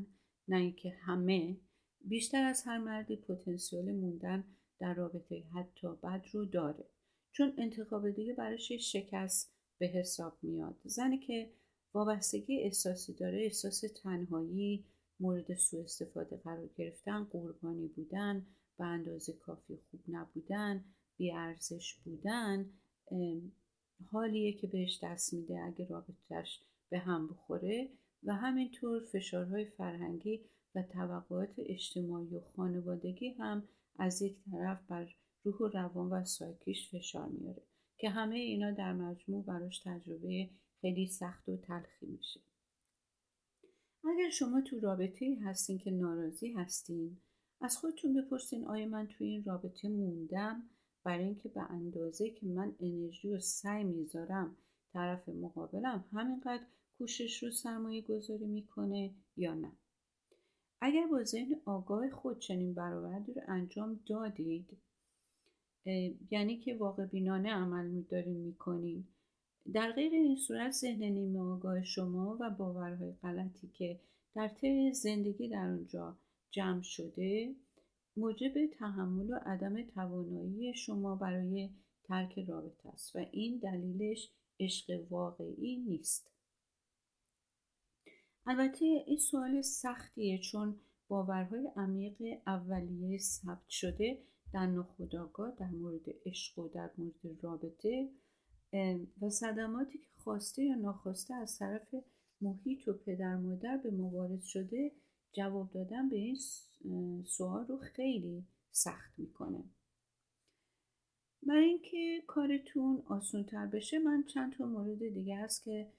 نه 0.48 0.58
اینکه 0.58 0.90
همه 0.90 1.58
بیشتر 2.02 2.44
از 2.44 2.64
هر 2.66 2.78
مردی 2.78 3.16
پتانسیل 3.16 3.92
موندن 3.92 4.44
در 4.80 4.94
رابطه 4.94 5.44
حتی 5.56 5.88
بد 6.04 6.26
رو 6.34 6.46
داره. 6.46 6.86
چون 7.32 7.54
انتخاب 7.58 8.10
دیگه 8.10 8.34
براش 8.34 8.72
شکست 8.72 9.54
به 9.78 9.88
حساب 9.88 10.38
میاد. 10.42 10.76
زنی 10.84 11.18
که 11.18 11.52
وابستگی 11.98 12.60
احساسی 12.60 13.14
داره. 13.14 13.44
احساس 13.44 13.84
تنهایی 14.04 14.86
مورد 15.20 15.56
سوء 15.56 15.84
استفاده 15.84 16.38
قرار 16.38 16.70
گرفتن 16.78 17.24
قربانی 17.24 17.88
بودن 17.88 18.46
به 18.78 18.86
اندازه 18.86 19.34
کافی 19.34 19.78
خوب 19.92 20.02
نبودن 20.08 20.84
بیارزش 21.18 21.94
بودن 21.94 22.70
حالیه 24.12 24.54
که 24.54 24.68
بهش 24.68 25.00
دست 25.04 25.34
میده 25.34 25.60
اگه 25.60 25.88
رابطهش 25.88 26.62
به 26.90 27.00
هم 27.00 27.28
بخوره 27.28 27.90
و 28.24 28.34
همینطور 28.34 29.04
فشارهای 29.04 29.66
فرهنگی 29.66 30.42
و 30.76 30.84
توقعات 30.84 31.54
اجتماعی 31.58 32.36
و 32.36 32.42
خانوادگی 32.56 33.30
هم 33.30 33.64
از 34.00 34.22
یک 34.22 34.38
طرف 34.52 34.80
بر 34.90 35.16
روح 35.44 35.56
و 35.56 35.68
روان 35.68 36.10
و 36.10 36.26
سایکیش 36.26 36.90
فشار 36.90 37.28
میاره 37.28 37.62
که 37.98 38.10
همه 38.10 38.36
اینا 38.36 38.72
در 38.72 38.94
مجموع 38.94 39.46
براش 39.46 39.80
تجربه 39.80 40.50
خیلی 40.82 41.08
سخت 41.08 41.50
و 41.50 41.58
تلخی 41.58 42.06
میشه. 42.06 42.40
اگر 44.04 44.30
شما 44.30 44.62
تو 44.62 44.80
رابطه 44.80 45.38
هستین 45.44 45.78
که 45.78 45.92
ناراضی 45.92 46.52
هستین 46.52 47.18
از 47.62 47.78
خودتون 47.78 48.14
بپرسین 48.14 48.68
آیا 48.68 48.86
من 48.86 49.08
تو 49.08 49.24
این 49.24 49.44
رابطه 49.44 49.90
موندم؟ 49.90 50.64
برای 51.04 51.26
اینکه 51.26 51.50
به 51.50 51.62
اندازه 51.62 52.30
که 52.30 52.46
من 52.46 52.76
انرژی 52.80 53.30
و 53.30 53.40
سعی 53.40 53.84
می‌ذارم 53.84 54.58
طرف 54.94 55.30
مقابلم 55.30 56.06
همینقدر 56.12 56.64
کوشش 56.98 57.44
رو 57.44 57.52
سرمایه 57.52 58.02
گذاری 58.02 58.46
می‌کنه 58.46 59.12
یا 59.38 59.54
نه. 59.54 59.72
اگر 60.82 61.08
با 61.08 61.24
ذهن 61.24 61.62
آگاه 61.66 62.10
خود 62.10 62.40
چنین 62.40 62.74
برآوردی 62.74 63.34
رو 63.34 63.42
انجام 63.48 64.00
دادید 64.06 64.78
یعنی 66.32 66.58
که 66.58 66.76
واقع 66.76 67.06
بینانه 67.06 67.54
عمل 67.54 68.02
دارین 68.02 68.38
می‌کنین 68.38 69.08
در 69.74 69.92
غیر 69.92 70.14
این 70.14 70.36
صورت 70.36 70.72
ذهن 70.72 71.04
نیمه 71.04 71.40
آگاه 71.40 71.84
شما 71.84 72.38
و 72.40 72.50
باورهای 72.50 73.12
غلطی 73.12 73.68
که 73.68 74.00
در 74.36 74.48
طی 74.48 74.94
زندگی 74.94 75.50
در 75.50 75.70
اونجا 75.70 76.18
جمع 76.52 76.82
شده 76.82 77.56
موجب 78.18 78.54
تحمل 78.80 79.30
و 79.30 79.40
عدم 79.46 79.84
توانایی 79.86 80.74
شما 80.74 81.16
برای 81.16 81.70
ترک 82.04 82.40
رابطه 82.40 82.90
است 82.90 83.16
و 83.16 83.20
این 83.32 83.58
دلیلش 83.58 84.32
عشق 84.60 85.08
واقعی 85.10 85.78
نیست. 85.78 86.32
البته 88.46 88.86
این 88.86 89.18
سوال 89.18 89.62
سختیه 89.62 90.38
چون 90.38 90.80
باورهای 91.08 91.72
عمیق 91.76 92.18
اولیه 92.48 93.18
ثبت 93.18 93.70
شده 93.70 94.20
در 94.54 94.66
نخودآگاه 94.66 95.56
در 95.60 95.70
مورد 95.70 96.06
عشق 96.26 96.60
و 96.60 96.68
در 96.68 96.90
مورد 96.98 97.44
رابطه 97.44 98.10
و 99.22 99.30
صدماتی 99.30 99.98
که 99.98 100.10
خواسته 100.18 100.64
یا 100.64 100.76
ناخواسته 100.76 101.34
از 101.34 101.58
طرف 101.58 101.96
محیط 102.42 102.88
و 102.88 102.94
پدر 102.94 103.36
مادر 103.36 103.78
به 103.78 103.92
موارد 103.92 104.42
شده 104.42 104.92
جواب 105.34 105.72
دادن 105.72 106.10
به 106.10 106.16
این 106.16 107.24
سوال 107.26 107.66
رو 107.68 107.78
خیلی 107.78 108.46
سخت 108.72 109.20
می‌کنه. 109.20 109.64
برای 111.44 111.66
اینکه 111.66 112.24
کارتون 112.28 113.04
آسان 113.06 113.44
تر 113.44 113.66
بشه 113.66 114.00
من 114.00 114.24
چند 114.24 114.54
تا 114.54 114.66
مورد 114.66 115.14
دیگه 115.14 115.38
هست 115.38 115.64
که 115.64 115.92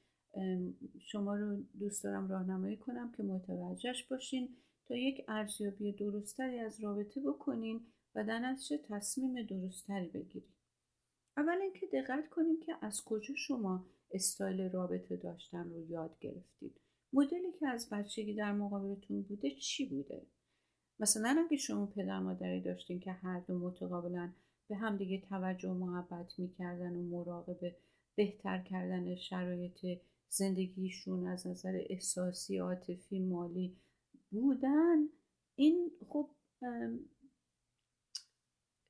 شما 1.00 1.36
رو 1.36 1.62
دوست 1.78 2.04
دارم 2.04 2.28
راهنمایی 2.28 2.76
کنم 2.76 3.12
که 3.12 3.22
متوجهش 3.22 4.02
باشین. 4.02 4.56
تا 4.88 4.96
یک 4.96 5.24
ارزیابی 5.28 5.92
درستری 5.92 6.58
از 6.58 6.80
رابطه 6.80 7.20
بکنین 7.20 7.86
و 8.14 8.24
در 8.24 8.38
نتیجه 8.38 8.78
تصمیم 8.78 9.42
درستری 9.42 10.08
بگیرید 10.08 10.57
اول 11.38 11.62
اینکه 11.62 11.86
دقت 11.86 12.28
کنیم 12.28 12.60
که 12.60 12.74
از 12.82 13.04
کجا 13.04 13.34
شما 13.34 13.86
استایل 14.10 14.72
رابطه 14.72 15.16
داشتن 15.16 15.70
رو 15.70 15.90
یاد 15.90 16.18
گرفتید 16.20 16.80
مدلی 17.12 17.52
که 17.60 17.68
از 17.68 17.88
بچگی 17.90 18.34
در 18.34 18.52
مقابلتون 18.52 19.22
بوده 19.22 19.50
چی 19.50 19.88
بوده؟ 19.88 20.26
مثلا 21.00 21.44
اگه 21.46 21.56
شما 21.56 21.86
پدر 21.86 22.20
مادری 22.20 22.60
داشتین 22.60 23.00
که 23.00 23.12
هر 23.12 23.40
دو 23.40 23.58
متقابلا 23.58 24.32
به 24.68 24.76
همدیگه 24.76 25.20
توجه 25.28 25.68
و 25.68 25.74
محبت 25.74 26.38
می‌کردن 26.38 26.96
و 26.96 27.02
مراقب 27.02 27.76
بهتر 28.14 28.62
کردن 28.62 29.16
شرایط 29.16 30.00
زندگیشون 30.28 31.26
از 31.26 31.46
نظر 31.46 31.80
احساسی 31.90 32.58
عاطفی 32.58 33.18
مالی 33.18 33.76
بودن 34.30 35.08
این 35.54 35.90
خب 36.08 36.30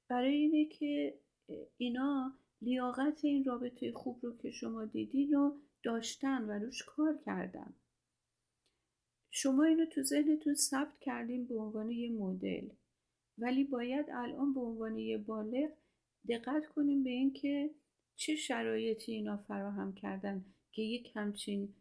برای 0.09 0.35
اینه 0.35 0.65
که 0.65 1.19
اینا 1.77 2.39
لیاقت 2.63 3.25
این 3.25 3.45
رابطه 3.45 3.93
خوب 3.93 4.19
رو 4.23 4.37
که 4.37 4.51
شما 4.51 4.85
دیدین 4.85 5.33
رو 5.33 5.61
داشتن 5.83 6.45
و 6.45 6.65
روش 6.65 6.83
کار 6.83 7.19
کردن. 7.27 7.75
شما 9.31 9.65
اینو 9.65 9.87
تو 9.87 10.03
ذهنتون 10.03 10.55
ثبت 10.55 10.99
کردین 11.01 11.47
به 11.47 11.55
عنوان 11.55 11.91
یه 11.91 12.13
مدل. 12.13 12.69
ولی 13.39 13.65
باید 13.65 14.07
الان 14.11 14.55
به 14.55 14.61
عنوان 14.61 14.99
یه 14.99 15.19
بالغ 15.19 15.71
دقت 16.29 16.67
کنیم 16.67 17.05
به 17.05 17.11
اینکه 17.11 17.71
چه 18.17 18.37
شرایطی 18.37 19.13
اینا 19.13 19.37
فراهم 19.37 19.95
کردن 19.95 20.45
که 20.73 20.83
یک 20.83 21.13
همچین 21.15 21.75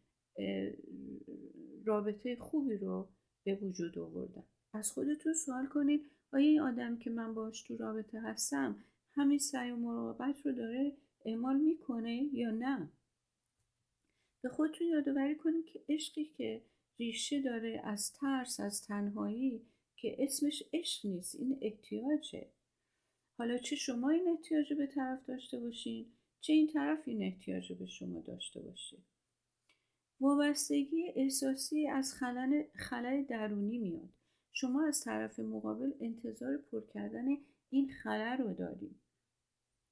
رابطه 1.86 2.36
خوبی 2.36 2.78
رو 2.78 3.10
به 3.46 3.56
وجود 3.56 4.00
آوردن. 4.00 4.44
از 4.74 4.92
خودتون 4.92 5.34
سوال 5.34 5.68
کنید 5.68 6.12
آیا 6.34 6.50
این 6.50 6.62
آدم 6.62 6.98
که 6.98 7.10
من 7.10 7.34
باش 7.34 7.64
تو 7.64 7.78
رابطه 7.78 8.22
هستم 8.22 8.84
همین 9.18 9.40
سعی 9.40 9.72
و 9.72 9.76
مراقبت 9.76 10.46
رو 10.46 10.52
داره 10.52 10.98
اعمال 11.26 11.58
می‌کنه 11.58 12.30
یا 12.34 12.52
نه؟ 12.52 12.92
به 14.42 14.50
خودتون 14.50 14.88
یادآوری 14.88 15.36
کنید 15.36 15.66
که 15.66 15.84
عشقی 15.90 16.26
که 16.26 16.62
ریشه 17.00 17.42
داره 17.42 17.82
از 17.84 18.14
ترس 18.14 18.60
از 18.60 18.84
تنهایی 18.84 19.66
که 19.96 20.16
اسمش 20.20 20.64
عشق 20.74 21.06
نیست 21.06 21.36
این 21.36 21.58
احتیاجه. 21.62 22.52
حالا 23.38 23.58
چه 23.58 23.76
شما 23.76 24.10
این 24.10 24.28
احتیاج 24.28 24.74
به 24.74 24.88
طرف 24.88 25.26
داشته 25.26 25.60
باشین 25.60 26.12
چه 26.41 26.54
این 26.54 26.68
طرف 26.68 27.08
این 27.08 27.24
احتیاج 27.24 27.74
به 27.74 27.86
شما 27.86 28.22
داشته 28.22 28.62
باشه. 28.62 28.98
وابستگی 30.20 31.04
احساسی 31.15 31.88
از 31.88 32.13
خلل 32.76 33.24
درونی 33.24 33.78
میاد. 33.78 34.10
شما 34.52 34.88
از 34.88 35.04
طرف 35.04 35.39
مقابل 35.39 35.91
انتظار 36.02 36.58
پر 36.58 36.82
کردن 36.94 37.26
این 37.70 37.91
خلل 38.04 38.38
رو 38.38 38.54
دارید 38.54 39.07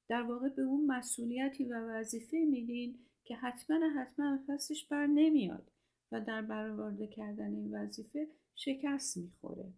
در 0.08 0.22
واقع 0.22 0.50
به 0.50 0.62
اون 0.62 0.86
مسئولیتی 0.86 1.66
و 1.66 1.76
وظیفه 1.90 2.38
میدین 2.38 3.00
که 3.24 3.36
حتما 3.36 3.90
حتما 3.90 4.40
پسش 4.48 4.86
بر 4.86 5.08
نمیاد 5.08 5.72
و 6.12 6.22
در 6.22 6.42
برآورده 6.42 7.08
کردن 7.08 7.54
این 7.56 7.76
وظیفه 7.76 8.28
شکست 8.56 9.18
می‌خوره. 9.18 9.74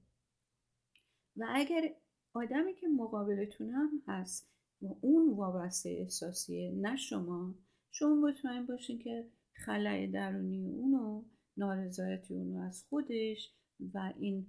و 1.37 1.45
اگر 1.49 1.93
آدمی 2.33 2.75
که 2.75 2.87
مقابلتون 2.87 3.69
هم 3.69 4.01
هست 4.07 4.49
و 4.81 4.85
اون 5.01 5.33
وابسته 5.33 5.89
احساسیه 5.89 6.71
نه 6.71 6.95
شما 6.95 7.55
شما 7.91 8.15
مطمئن 8.15 8.65
باشین 8.65 8.99
که 8.99 9.27
خلای 9.53 10.07
درونی 10.07 10.69
اونو 10.69 11.23
نارضایتی 11.57 12.33
اونو 12.33 12.61
از 12.61 12.83
خودش 12.83 13.53
و 13.93 14.13
این 14.17 14.47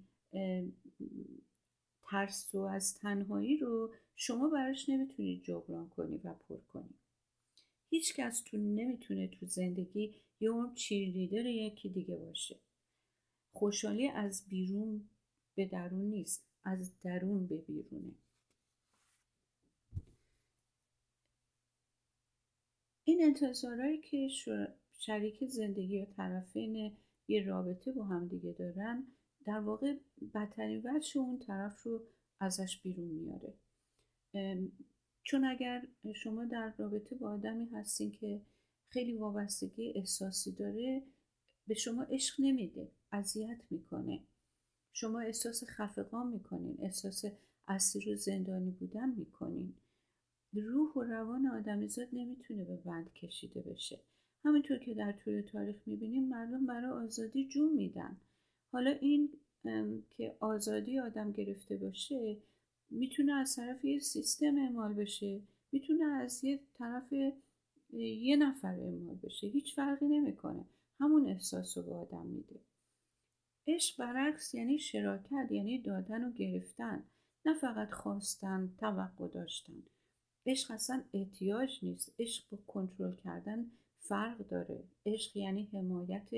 ترس 2.02 2.54
و 2.54 2.58
از 2.58 2.94
تنهایی 2.98 3.56
رو 3.56 3.94
شما 4.20 4.48
براش 4.48 4.88
نمی‌تونید 4.88 5.42
جبران 5.42 5.88
کنی 5.88 6.16
و 6.16 6.34
پر 6.34 6.56
کنی. 6.56 6.94
هیچ 7.90 8.14
کس 8.14 8.42
تو 8.42 8.56
نمی‌تونه 8.56 9.28
تو 9.28 9.46
زندگی 9.46 10.14
یه 10.40 10.50
اون 10.50 10.74
چیرلیدر 10.74 11.46
یکی 11.46 11.88
دیگه 11.88 12.16
باشه. 12.16 12.56
خوشحالی 13.52 14.08
از 14.08 14.48
بیرون 14.48 15.08
به 15.54 15.66
درون 15.66 16.04
نیست 16.04 16.46
از 16.64 17.00
درون 17.00 17.46
به 17.46 17.56
بیرونه. 17.56 18.14
این 23.04 23.24
انتظارهایی 23.24 23.98
که 24.00 24.28
شریک 24.98 25.46
زندگی 25.46 25.96
یا 25.96 26.04
طرفین 26.04 26.96
یه 27.28 27.44
رابطه 27.46 27.92
با 27.92 28.04
هم 28.04 28.28
دیگه 28.28 28.52
دارن 28.52 29.06
در 29.44 29.60
واقع 29.60 29.96
بدترین 30.34 30.82
وجه 30.84 31.20
اون 31.20 31.38
طرف 31.38 31.82
رو 31.82 32.06
ازش 32.40 32.80
بیرون 32.82 33.08
میاره. 33.08 33.54
چون 35.22 35.44
اگر 35.44 35.86
شما 36.14 36.44
در 36.44 36.72
رابطه 36.78 37.16
با 37.16 37.30
آدمی 37.30 37.66
هستین 37.66 38.10
که 38.10 38.40
خیلی 38.88 39.16
وابستگی 39.16 39.92
احساسی 39.96 40.52
داره 40.52 41.02
به 41.66 41.74
شما 41.74 42.02
عشق 42.02 42.34
نمیده 42.38 42.90
اذیت 43.12 43.60
می‌کنه. 43.70 44.20
شما 44.92 45.20
احساس 45.20 45.64
خفقان 45.64 46.32
می‌کنین 46.32 46.76
احساس 46.82 47.24
اسیر 47.68 48.08
و 48.08 48.16
زندانی 48.16 48.70
بودن 48.70 49.08
می‌کنین. 49.08 49.74
روح 50.52 50.92
و 50.92 51.02
روان 51.02 51.46
آدمیزاد 51.46 52.08
نمی‌تونه 52.12 52.64
به 52.64 52.76
بند 52.76 53.12
کشیده 53.12 53.60
بشه. 53.60 54.00
همینطور 54.44 54.78
که 54.78 54.94
در 54.94 55.12
طول 55.12 55.40
تاریخ 55.40 55.76
می‌بینیم 55.86 56.28
مردم 56.28 56.66
برای 56.66 56.90
آزادی 56.90 57.48
جون 57.48 57.72
میدن. 57.72 58.16
حالا 58.72 58.90
این 58.90 59.32
که 60.10 60.36
آزادی 60.40 60.98
آدم 60.98 61.32
گرفته 61.32 61.76
باشه 61.76 62.36
می‌تونه 62.90 63.32
از 63.32 63.56
طرف 63.56 63.84
یه 63.84 63.98
سیستم 63.98 64.58
اعمال 64.58 64.94
بشه 64.94 65.40
می‌تونه 65.72 66.04
از 66.04 66.44
یه 66.44 66.60
طرف 66.74 67.12
یه 67.92 68.36
نفر 68.36 68.80
اعمال 68.80 69.16
بشه. 69.16 69.46
هیچ 69.46 69.74
فرقی 69.74 70.06
نمی‌کنه. 70.06 70.64
همون 71.00 71.28
احساس 71.28 71.78
رو 71.78 71.84
به 71.84 71.94
آدم 71.94 72.26
میده. 72.26 72.60
عشق 73.66 73.98
برعکس 73.98 74.54
یعنی 74.54 74.78
شراکت 74.78 75.48
یعنی 75.50 75.78
دادن 75.78 76.24
و 76.24 76.32
گرفتن. 76.32 77.04
نه 77.46 77.54
فقط 77.54 77.90
خواستن 77.90 78.74
توقع 78.78 79.28
داشتن. 79.28 79.82
عشق 80.46 80.70
اصلا 80.70 81.04
احتیاج 81.14 81.78
نیست. 81.82 82.14
عشق 82.18 82.44
با 82.50 82.58
کنترل 82.66 83.14
کردن 83.14 83.70
فرق 83.98 84.48
داره. 84.48 84.84
عشق 85.06 85.36
یعنی 85.36 85.68
حمایت 85.72 86.28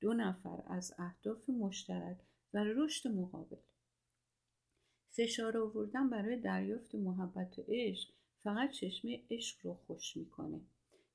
دو 0.00 0.14
نفر 0.14 0.62
از 0.66 0.94
اهداف 0.98 1.50
مشترک 1.50 2.16
و 2.54 2.64
رشد 2.64 3.08
مقابل. 3.08 3.56
فشار 5.12 5.58
آوردن 5.58 6.10
برای 6.10 6.40
دریافت 6.40 6.94
محبت 6.94 7.58
و 7.58 7.64
عشق 7.68 8.10
فقط 8.42 8.70
چشمه 8.70 9.22
عشق 9.30 9.66
رو 9.66 9.74
خوش 9.74 10.16
می‌کنه. 10.16 10.60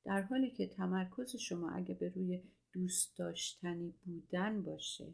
در 0.05 0.21
حالی 0.21 0.51
که 0.51 0.67
تمرکز 0.67 1.35
شما 1.35 1.71
اگه 1.71 1.93
به 1.93 2.09
روی 2.09 2.43
دوست 2.73 3.17
داشتنی 3.17 3.93
بودن 4.05 4.63
باشه 4.63 5.13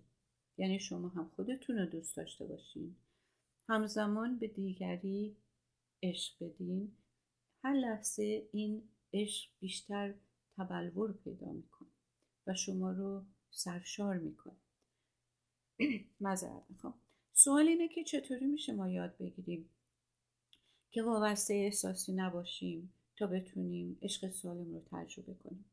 یعنی 0.58 0.80
شما 0.80 1.08
هم 1.08 1.32
خودتون 1.36 1.78
رو 1.78 1.86
دوست 1.86 2.18
داشته 2.18 2.46
باشین 2.46 2.96
همزمان 3.68 4.40
به 4.40 4.48
دیگری 4.48 5.38
عشق 6.04 6.34
بدین 6.46 6.98
هر 7.64 7.74
لحظه 7.74 8.50
این 8.52 8.84
عشق 9.14 9.50
بیشتر 9.60 10.14
تبلور 10.58 11.14
پیدا 11.14 11.52
می‌کنه 11.52 11.90
و 12.48 12.54
شما 12.54 12.92
رو 12.92 13.26
سرشار 13.52 14.18
می‌کنه. 14.18 14.60
مذارت 16.22 16.64
می‌خوام. 16.70 17.03
سوال 17.34 17.68
اینه 17.68 17.88
که 17.88 18.04
چطوری 18.04 18.46
میشه 18.46 18.74
ما 18.74 18.90
یاد 18.90 19.18
بگیریم 19.18 19.70
که 20.92 21.04
وابسته 21.04 21.54
احساسی 21.54 22.14
نباشیم 22.14 22.94
تا 23.18 23.28
بتونیم 23.28 23.98
عشق 24.02 24.30
سالم 24.30 24.74
رو 24.74 24.82
تجربه 24.92 25.34
کنیم. 25.34 25.66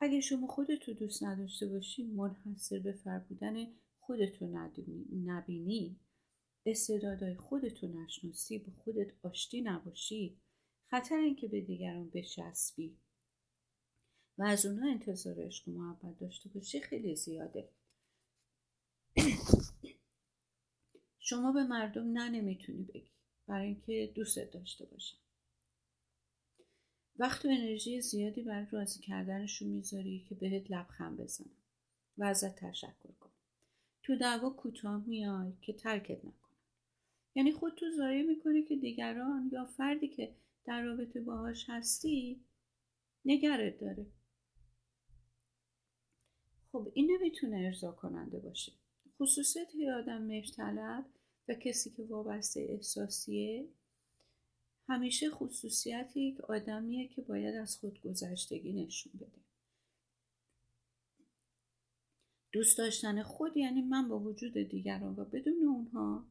اگه 0.00 0.20
شما 0.20 0.46
خودت 0.46 0.88
رو 0.88 0.94
دوست 0.94 1.22
نداشته 1.22 1.66
باشی 1.66 2.04
منحصر 2.04 2.78
به 2.78 2.92
فر 2.92 3.18
بودن 3.18 3.66
خودتو 4.00 4.46
نبینی 5.24 5.96
استعدادهای 6.66 7.36
خودتو 7.36 7.86
نشناسی 7.86 8.58
به 8.58 8.70
خودت 8.70 9.08
آشتی 9.22 9.62
نباشی 9.62 10.40
خطر 10.90 11.16
اینکه 11.16 11.48
به 11.48 11.60
دیگران 11.60 12.10
بچسبی. 12.10 12.96
و 14.38 14.42
از 14.42 14.66
اونها 14.66 14.90
انتظار 14.90 15.46
عشق 15.46 15.68
و 15.68 15.72
محبت 15.72 16.18
داشته 16.18 16.48
باشی 16.48 16.80
خیلی 16.80 17.16
زیاده. 17.16 17.68
شما 21.18 21.52
به 21.52 21.64
مردم 21.64 22.18
نه 22.18 22.28
نمی‌تونی 22.28 22.82
بگی. 22.82 23.10
برای 23.46 23.66
اینکه 23.66 24.12
دوستت 24.14 24.50
داشته 24.50 24.86
باشن. 24.86 25.18
وقت 27.16 27.44
و 27.44 27.48
انرژی 27.48 28.00
زیادی 28.00 28.42
برای 28.42 28.66
راضی 28.70 29.00
کردنشون 29.00 29.68
می‌ذاری 29.68 30.26
که 30.28 30.34
بهت 30.34 30.70
لبخند 30.70 31.20
بزنن 31.20 31.56
و 32.18 32.24
ازت 32.24 32.56
تشکر 32.56 33.12
کن. 33.20 33.30
تو 34.02 34.16
دعوا 34.16 34.50
کوتاه 34.50 35.04
میای 35.06 35.52
که 35.60 35.72
ترکت 35.72 36.24
نکنن. 36.24 36.58
یعنی 37.34 37.52
خود 37.52 37.74
تو 37.74 37.86
ضایع 37.96 38.22
می‌کنی 38.22 38.62
که 38.62 38.76
دیگران 38.76 39.50
یا 39.52 39.64
فردی 39.64 40.08
که 40.08 40.34
در 40.64 40.82
رابطه 40.82 41.20
باهاش 41.20 41.64
هستی 41.68 42.44
نگرت 43.24 43.78
داره. 43.78 44.06
خب 46.72 46.92
این 46.94 47.10
نمی‌تونه 47.10 47.56
ارضا 47.56 47.92
کننده 47.92 48.38
باشه. 48.38 48.72
خصوصیت 49.20 49.74
یه 49.74 49.92
آدم 49.92 50.22
مهرطلب 50.22 51.06
و 51.48 51.54
کسی 51.54 51.90
که 51.90 52.02
وابسته 52.02 52.60
احساسیه 52.60 53.68
همیشه 54.88 55.30
خصوصیت 55.30 56.16
یک 56.16 56.40
آدمیه 56.40 57.08
که 57.08 57.22
باید 57.22 57.54
از 57.54 57.76
خود 57.76 58.00
گذشتگی 58.00 58.72
نشون 58.72 59.12
بده. 59.16 59.38
دوست 62.52 62.78
داشتن 62.78 63.22
خود 63.22 63.56
یعنی 63.56 63.82
من 63.82 64.08
با 64.08 64.18
وجود 64.18 64.58
دیگران 64.58 65.16
و 65.16 65.24
بدون 65.24 65.64
اونها 65.64 66.26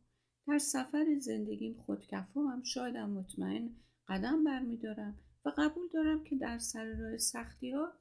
در 0.47 0.57
سفر 0.57 1.05
زندگیم 1.19 1.81
خودکفا 1.81 2.41
هم 2.41 2.63
شایدم 2.63 3.09
مطمئن 3.09 3.75
قدم 4.07 4.43
برمیدارم 4.43 5.19
و 5.45 5.49
قبول 5.57 5.87
دارم 5.93 6.23
که 6.23 6.35
در 6.35 6.59
سر 6.59 6.85
راه 6.85 7.17
سختی 7.17 7.71
ها 7.71 7.93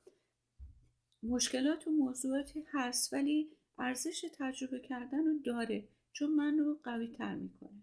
مشکلات 1.22 1.86
و 1.86 1.90
موضوعاتی 1.90 2.64
هست 2.72 3.12
ولی 3.12 3.55
ارزش 3.78 4.24
تجربه 4.38 4.80
کردن 4.80 5.24
رو 5.24 5.38
داره 5.38 5.88
چون 6.12 6.30
من 6.30 6.58
رو 6.58 6.80
قوی 6.84 7.08
تر 7.08 7.34
می‌کنه. 7.34 7.82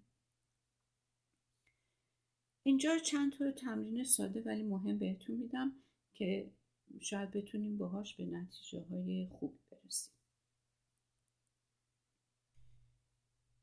اینجا 2.63 2.97
چند 2.97 3.34
تا 3.34 3.51
تمرین 3.51 4.03
ساده 4.03 4.41
ولی 4.41 4.63
مهم 4.63 4.99
بهتون 4.99 5.36
میدم 5.36 5.71
که 6.13 6.51
شاید 6.99 7.32
بتونیم 7.32 7.77
باهاش 7.77 8.15
به 8.15 8.25
نتیجه 8.25 8.82
های 8.82 9.27
خوب 9.32 9.60
برسیم. 9.71 10.13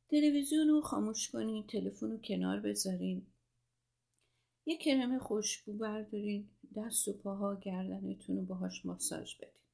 تلویزیون 0.09 0.69
رو 0.69 0.81
خاموش 0.81 1.31
کنین 1.31 1.67
تلفن 1.67 2.11
رو 2.11 2.19
کنار 2.19 2.61
بذارین. 2.61 3.27
یه 4.67 4.79
کرم 4.79 5.19
خوشبو 5.19 5.73
بردارین 5.73 6.49
دست 6.77 7.09
و 7.09 7.13
پاها 7.13 7.55
گردنتون 7.55 8.37
رو 8.37 8.43
باهاش 8.43 8.87
ماساژ 8.87 9.37
بدین. 9.37 9.70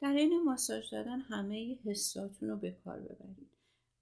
در 0.00 0.12
این 0.12 0.44
ماساژ 0.44 0.92
دادن 0.92 1.20
همه 1.20 1.78
حساتون 1.84 2.48
رو 2.48 2.56
به 2.56 2.70
کار 2.70 3.00
ببرید 3.00 3.50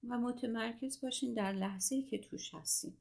و 0.08 0.18
متمرکز 0.18 1.00
باشین 1.00 1.34
در 1.34 1.52
لحظه 1.52 2.02
که 2.02 2.18
توش 2.18 2.54
هستین. 2.54 2.92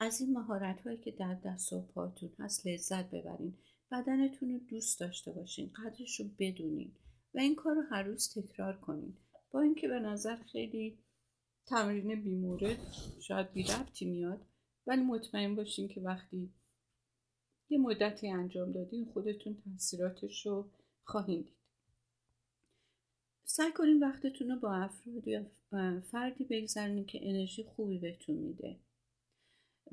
از 0.00 0.20
این 0.20 0.32
مهارت 0.32 0.80
هایی 0.80 0.98
که 0.98 1.10
در 1.10 1.34
دست 1.34 1.72
و 1.72 1.80
پاتون 1.80 2.30
هست 2.38 2.66
لذت 2.66 3.10
ببرین. 3.10 3.54
بدنتون 3.90 4.50
رو 4.52 4.58
دوست 4.58 5.00
داشته 5.00 5.32
باشین 5.32 5.70
قدرش 5.72 6.20
رو 6.20 6.26
بدونین 6.38 6.92
و 7.34 7.38
این 7.38 7.54
کار 7.54 7.74
رو 7.74 7.82
هر 7.82 8.02
روز 8.02 8.34
تکرار 8.34 8.76
کنین. 8.76 9.16
با 9.50 9.60
اینکه 9.60 9.88
به 9.88 10.00
نظر 10.00 10.36
خیلی 10.36 10.98
تمرین 11.66 12.22
بیمورد 12.22 12.78
شاید 13.20 13.52
بی 13.52 13.62
ربطی 13.62 14.04
میاد 14.04 14.46
ولی 14.86 15.02
مطمئن 15.02 15.56
باشین 15.56 15.88
که 15.88 16.00
وقتی 16.00 16.52
یه 17.70 17.78
مدتی 17.78 18.28
انجام 18.28 18.72
دادین 18.72 19.04
خودتون 19.04 19.56
تاثیراتش 19.64 20.46
رو 20.46 20.70
خواهید 21.04 21.44
دید. 21.44 21.56
سعی 23.44 23.72
کنین 23.72 24.00
وقتتون 24.02 24.50
رو 24.50 24.56
با 24.56 24.74
افراد 24.74 25.28
یا 25.28 25.46
فردی 26.00 26.44
بگذارین 26.44 27.06
که 27.06 27.28
انرژی 27.28 27.64
خوبی 27.64 27.98
بهتون 27.98 28.36
میده. 28.36 28.76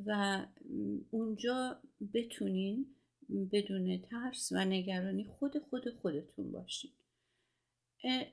و 0.06 0.46
اونجا 1.12 1.82
بتونین 2.14 2.96
بدون 3.52 4.02
ترس 4.02 4.52
و 4.52 4.66
نگرانی 4.66 5.26
خود 5.26 5.58
خود 5.58 5.90
خودتون 5.90 6.52
باشین. 6.52 6.92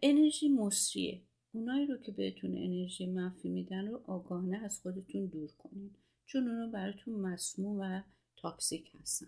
انرژی 0.03 0.49
مصریه. 0.49 1.23
اونایی 1.53 1.87
رو 1.87 1.97
که 1.97 2.12
بهتون 2.12 2.51
انرژی 2.51 3.07
منفی 3.07 3.49
میدن 3.49 3.89
رو 3.89 4.03
آگاهانه 4.07 4.65
از 4.65 4.81
خودتون 4.81 5.27
دور 5.27 5.53
کنین. 5.53 5.91
چون 6.27 6.49
اونا 6.49 6.67
براتون 6.67 7.15
مسموم 7.15 7.81
و 7.81 8.03
تاکسیک 8.37 8.93
هستن. 9.01 9.27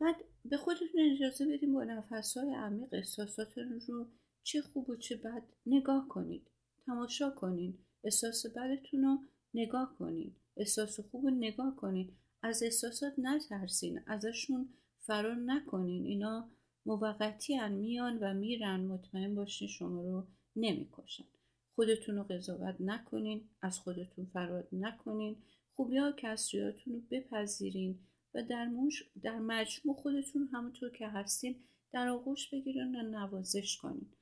بعد 0.00 0.16
به 0.44 0.56
خودتون 0.56 1.00
اجازه 1.12 1.46
بدین 1.46 1.72
با 1.72 1.84
نفسهای 1.84 2.54
عمیق 2.54 2.88
احساساتتون 2.92 3.80
رو 3.88 4.06
چه 4.42 4.62
خوب 4.62 4.90
و 4.90 4.96
چه 4.96 5.16
بد 5.16 5.42
نگاه 5.66 6.08
کنید 6.08 6.50
تماشا 6.86 7.30
کنید 7.30 7.78
احساس 8.04 8.46
بدتون 8.46 9.02
رو 9.02 9.18
نگاه 9.54 9.96
کنید 9.98 10.36
احساس 10.56 11.00
خوب 11.00 11.24
رو 11.24 11.30
نگاه 11.30 11.76
کنید 11.76 12.12
از 12.42 12.62
احساسات 12.62 13.12
نترسین. 13.18 14.00
ازشون 14.06 14.68
فرار 15.00 15.34
نکنین. 15.34 16.06
اینا 16.06 16.50
موقتی 16.86 17.68
میان 17.68 18.18
و 18.18 18.34
میرن. 18.34 18.80
مطمئن 18.80 19.34
باشین 19.34 19.68
شما 19.68 20.02
رو 20.02 20.26
نمی‌کشن. 20.56 21.24
خودتون 21.74 22.16
رو 22.16 22.22
قضاوت 22.22 22.76
نکنین. 22.80 23.48
از 23.62 23.78
خودتون 23.78 24.26
فرار 24.32 24.68
نکنین. 24.72 25.36
خوبی 25.74 25.96
ها 25.96 26.12
کسریاتون 26.12 26.94
رو 26.94 27.00
بپذیرین. 27.10 27.98
و 28.36 28.42
در, 28.42 28.70
در 29.22 29.38
مجموع 29.38 29.96
خودتون 29.96 30.48
همونطور 30.52 30.90
که 30.90 31.08
هستین 31.08 31.64
در 31.92 32.08
آغوش 32.08 32.50
بگیرین 32.50 32.96
و 32.96 33.02
نوازش 33.02 33.76
کنین. 33.76 34.12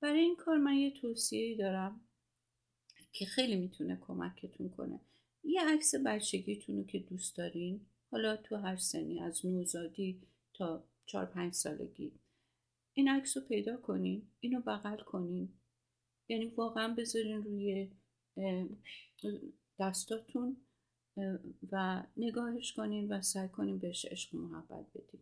برای 0.00 0.20
این 0.20 0.36
کار 0.36 0.58
من 0.58 0.74
یه 0.74 0.90
توصیه 0.90 1.56
دارم 1.56 2.00
که 3.12 3.24
خیلی 3.24 3.56
می‌تونه 3.56 3.98
کمکتون 4.00 4.68
کنه. 4.68 5.00
یه 5.44 5.60
عکس 5.64 5.94
بچگیتون 5.94 6.76
رو 6.76 6.84
که 6.84 6.98
دوست 6.98 7.36
دارین 7.36 7.86
حالا 8.10 8.36
تو 8.36 8.56
هر 8.56 8.76
سنی 8.76 9.20
از 9.20 9.46
نوزادی 9.46 10.22
تا 10.54 10.84
چهار 11.06 11.26
پنج 11.26 11.54
سالگی 11.54 12.12
این 12.92 13.08
عکس 13.08 13.36
رو 13.36 13.42
پیدا 13.42 13.76
کنین 13.76 14.28
اینو 14.40 14.60
بغل 14.60 14.96
کنین. 14.96 15.48
یعنی 16.28 16.46
واقعا 16.46 16.94
بذارین 16.94 17.44
روی 17.44 17.90
دستاتون 19.78 20.56
و 21.72 22.04
نگاهش 22.16 22.72
کنین 22.72 23.12
و 23.12 23.22
سعی 23.22 23.48
کنین 23.48 23.78
بهش 23.78 24.04
عشق 24.04 24.34
و 24.34 24.38
محبت 24.38 24.86
بدین. 24.94 25.20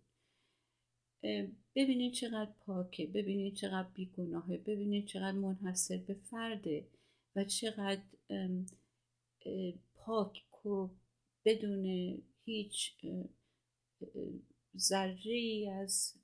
ببینید 1.75 2.13
چقدر 2.13 2.53
پاکه 2.61 3.07
ببینید 3.07 3.55
چقدر 3.55 3.89
بیگناهه 3.95 4.57
ببینید 4.57 5.07
چقدر 5.07 5.33
منحصر 5.33 5.97
به 5.97 6.15
فرده 6.15 6.87
و 7.37 7.45
چقدر 7.45 8.03
پاک 9.95 10.67
و 10.67 10.89
بدون 11.45 11.85
هیچ 12.45 12.93
ذره 14.77 15.71
از 15.81 16.15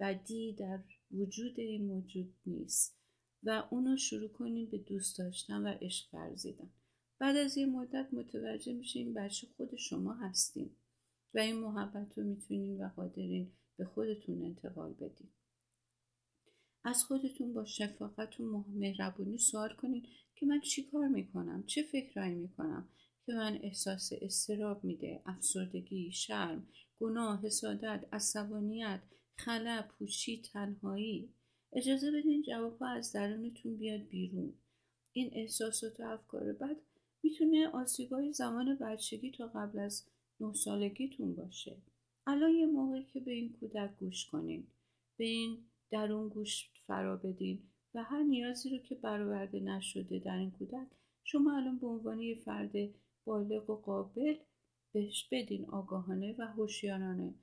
بدی 0.00 0.52
در 0.52 0.78
وجود 1.10 1.60
این 1.60 1.86
موجود 1.86 2.34
نیست. 2.46 2.98
و 3.42 3.64
اونو 3.70 3.96
شروع 3.96 4.28
کنیم 4.28 4.66
به 4.66 4.78
دوست 4.78 5.18
داشتن 5.18 5.66
و 5.66 5.78
عشق 5.80 6.14
ورزیدن. 6.14 6.70
بعد 7.18 7.36
از 7.36 7.56
یه 7.56 7.66
مدت 7.66 8.08
متوجه 8.12 8.72
میشین 8.72 9.14
بچه 9.14 9.46
خود 9.56 9.76
شما 9.76 10.14
هستین 10.14 10.70
و 11.34 11.38
این 11.38 11.56
محبت 11.56 12.18
رو 12.18 12.24
می‌تونین 12.24 12.84
و 12.84 12.88
قادرین 12.88 13.52
به 13.76 13.84
خودتون 13.84 14.42
انتقال 14.42 14.92
بدین. 14.92 15.28
از 16.84 17.04
خودتون 17.04 17.54
با 17.54 17.64
شفاقت 17.64 18.40
و 18.40 18.64
مهربونی 18.68 19.38
سوال 19.38 19.74
کنین 19.74 20.06
که 20.34 20.46
من 20.46 20.60
چی 20.60 20.82
کار 20.84 21.08
می‌کنم 21.08 21.64
چه 21.66 21.82
فکرهایی 21.82 22.34
می‌کنم 22.34 22.88
که 23.26 23.32
من 23.32 23.58
احساس 23.62 24.12
استراب 24.20 24.84
میده 24.84 25.22
افسردگی 25.26 26.12
شرم 26.12 26.68
گناه 27.00 27.46
حسادت 27.46 28.08
عصبانیت 28.12 29.00
خلا 29.34 29.84
پوچی 29.98 30.42
تنهایی. 30.42 31.34
اجازه 31.72 32.10
بدین 32.10 32.42
جوابها 32.42 32.88
از 32.88 33.12
درونتون 33.12 33.76
بیاد 33.76 34.00
بیرون. 34.00 34.54
این 35.12 35.30
احساسات 35.32 36.00
و 36.00 36.02
افکار 36.02 36.52
بد 36.52 36.76
می‌تونه 37.22 37.68
آسیبای 37.68 38.32
زمان 38.32 38.74
بچگی 38.74 39.30
تا 39.30 39.46
قبل 39.46 39.78
از 39.78 40.04
نه 40.40 40.52
سالگیتون 40.52 41.34
باشه. 41.34 41.76
الان 42.26 42.50
یه 42.50 42.66
موقعی 42.66 43.04
که 43.04 43.20
به 43.20 43.32
این 43.32 43.52
کودک 43.52 43.96
گوش 43.96 44.26
کنین 44.26 44.66
به 45.16 45.24
این 45.24 45.58
درون 45.90 46.28
گوش 46.28 46.70
فرا 46.86 47.16
بدین 47.16 47.62
و 47.94 48.02
هر 48.02 48.22
نیازی 48.22 48.70
رو 48.70 48.78
که 48.78 48.94
برآورده 48.94 49.60
نشده 49.60 50.18
در 50.18 50.36
این 50.36 50.50
کودک 50.50 50.86
شما 51.24 51.56
الان 51.56 51.78
به 51.78 51.86
عنوان 51.86 52.20
یه 52.20 52.34
فرد 52.34 52.72
بالغ 53.24 53.70
و 53.70 53.76
قابل 53.76 54.36
بهش 54.92 55.28
بدین 55.32 55.64
آگاهانه 55.64 56.34
و 56.38 56.46
هوشیارانه. 56.46 57.34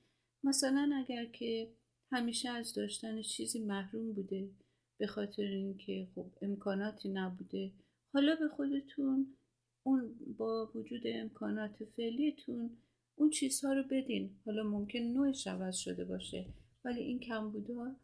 مثلا 0.44 0.92
اگر 0.96 1.26
که 1.26 1.74
همیشه 2.12 2.50
از 2.50 2.74
داشتن 2.74 3.22
چیزی 3.22 3.60
محروم 3.60 4.14
بوده 4.14 4.50
به 4.98 5.08
خاطر 5.08 5.44
اینکه 5.44 6.08
خب 6.16 6.32
امکاناتی 6.42 7.10
نبوده 7.10 7.72
حالا 8.14 8.36
به 8.36 8.48
خودتون 8.48 9.38
اون 9.86 10.15
با 10.38 10.71
وجود 10.76 11.02
امکانات 11.06 11.84
فعلیتون 11.84 12.78
اون 13.15 13.30
چیزها 13.30 13.74
رو 13.74 13.84
بدین. 13.91 14.39
حالا 14.45 14.63
ممکن 14.63 15.00
نوعش 15.00 15.48
عوض 15.48 15.76
شده 15.76 16.06
باشه 16.06 16.45
ولی 16.86 17.00
این 17.00 17.19
کمبودها 17.19 17.95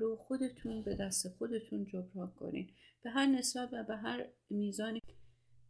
رو 0.00 0.16
خودتون 0.16 0.82
به 0.82 0.94
دست 0.94 1.28
خودتون 1.28 1.84
جبران 1.84 2.30
کنین. 2.30 2.70
به 3.02 3.10
هر 3.10 3.26
نسبت 3.26 3.68
و 3.72 3.84
به 3.84 3.96
هر 3.96 4.26
میزانی. 4.50 5.02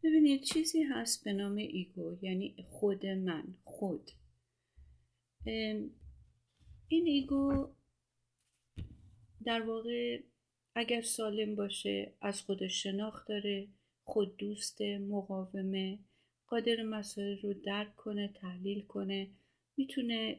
ببینید 0.03 0.43
چیزی 0.43 0.83
هست 0.83 1.25
به 1.25 1.33
نام 1.33 1.57
ایگو 1.57 2.19
یعنی 2.23 2.67
خود 2.69 3.07
من 3.07 3.45
خود. 3.65 4.11
این 6.89 7.07
ego 7.07 7.69
در 9.45 9.61
واقع 9.61 10.23
اگر 10.75 11.03
سالم 11.03 11.55
باشه 11.55 12.15
از 12.21 12.43
خودش 12.43 12.83
شناخت 12.83 13.29
داره. 13.29 13.69
خود 14.09 14.37
دوست 14.37 14.83
مقاومه. 14.83 15.99
قادره 16.47 16.83
مسائل 16.83 17.39
رو 17.43 17.55
درک 17.55 17.97
کنه 17.97 18.29
تحلیل 18.29 18.83
کنه. 18.83 19.29
می‌تونه 19.77 20.37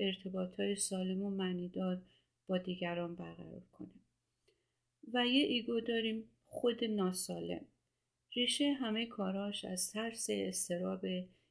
ارتباط 0.00 0.60
های 0.60 0.76
سالم 0.76 1.22
و 1.22 1.30
معنیدار 1.30 2.02
با 2.48 2.58
دیگران 2.58 3.14
برقرار 3.14 3.62
کنه. 3.72 4.00
و 5.12 5.26
یه 5.26 5.44
ego 5.44 5.80
داریم 5.80 6.30
خود 6.46 6.84
ناسالم. 6.84 7.64
ریشه 8.32 8.72
همه 8.72 9.06
کاراش 9.06 9.64
از 9.64 9.92
ترس 9.92 10.26
اضطراب 10.30 11.06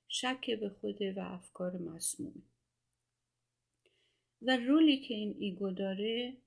شک 0.08 0.50
به 0.60 0.70
خوده 0.70 1.14
و 1.14 1.20
افکار 1.20 1.78
مسمومه. 1.78 2.44
و 4.42 4.58
role 4.58 4.90
ی 4.90 4.98
که 4.98 5.14
این 5.14 5.36
ego 5.40 5.72
داره 5.72 6.38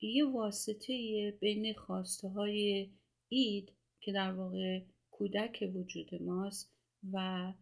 یه 0.00 0.26
واسطه 0.26 1.30
بین 1.40 1.74
خواسته 1.74 2.28
های 2.28 2.88
id 3.28 3.77
که 4.00 4.12
در 4.12 4.32
واقع 4.32 4.80
کودک 5.10 5.70
وجود 5.74 6.22
ماست 6.22 6.74
و 7.12 7.52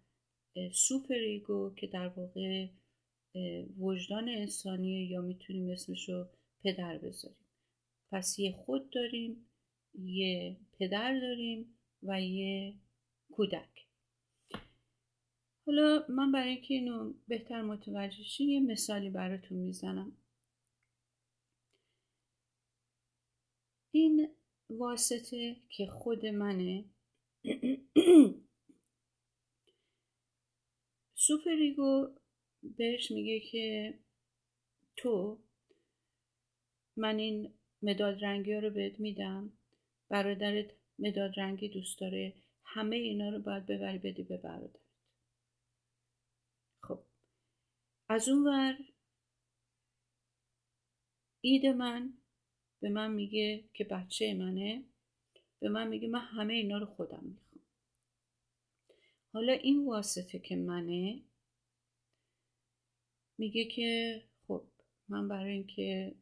super 0.72 1.14
ego 1.14 1.74
که 1.75 1.87
در 1.87 2.09
واقع 2.09 2.68
وجدان 3.79 4.29
انسانیه 4.29 5.11
یا 5.11 5.20
می‌تونیم 5.20 5.70
اسمش 5.70 6.09
رو 6.09 6.29
پدر 6.64 6.99
بذاریم. 6.99 7.46
پس 8.12 8.38
یه 8.38 8.53
خود 8.53 8.90
داریم 8.90 9.51
یه 9.94 10.57
پدر 10.79 11.20
داریم 11.20 11.79
و 12.03 12.22
یه 12.22 12.75
کودک. 13.31 13.87
حالا 15.66 16.07
من 16.09 16.33
برای 16.33 16.49
اینکه 16.49 16.75
اینو 16.75 17.14
بهتر 17.29 17.62
متوجه 17.62 18.22
شین 18.22 18.49
یه 18.49 18.61
مثالی 18.61 19.11
براتون 19.11 19.59
می‌زنم. 19.59 20.16
این 23.90 24.36
واسطه 24.70 25.57
که 25.68 25.87
خود 25.87 26.26
منه. 26.26 26.85
سوپریگو 31.14 32.09
بهش 32.62 33.11
میگه 33.11 33.40
که 33.40 33.98
تو 34.96 35.42
من 36.96 37.18
این 37.18 37.55
مداد 37.83 38.24
رنگی 38.24 38.52
ها 38.52 38.61
رو 38.61 38.70
بهت 38.70 39.00
میدم. 39.00 39.52
برادرت 40.09 40.70
مداد 40.98 41.40
رنگی 41.40 41.68
دوست 41.68 42.00
داره. 42.00 42.35
همه 42.64 42.96
اینا 42.96 43.29
رو 43.29 43.38
باید 43.38 43.66
ببری 43.66 43.98
بدی 43.98 44.22
به 44.22 44.37
برادرت. 44.37 44.81
خب. 46.83 46.98
از 48.09 48.29
اون 48.29 48.46
ور 48.46 48.79
اید 51.40 51.66
من 51.66 52.12
به 52.87 52.92
من 52.92 53.12
میگه 53.12 53.64
که 53.75 53.85
بچه 53.85 54.35
منه 54.35 54.85
به 55.61 55.68
من 55.68 55.88
میگه 55.88 56.09
من 56.09 56.20
همه 56.20 56.55
اینا 56.55 56.79
رو 56.79 56.87
خودم 56.87 57.25
می‌خوام. 57.25 57.62
حالا 59.33 59.53
این 59.53 59.87
واسطه 59.87 60.38
که 60.38 60.57
منه 60.57 61.22
میگه 63.38 63.64
که 63.64 64.22
خب 64.46 64.64
من 65.09 65.29
برای 65.29 65.53
اینکه 65.53 66.14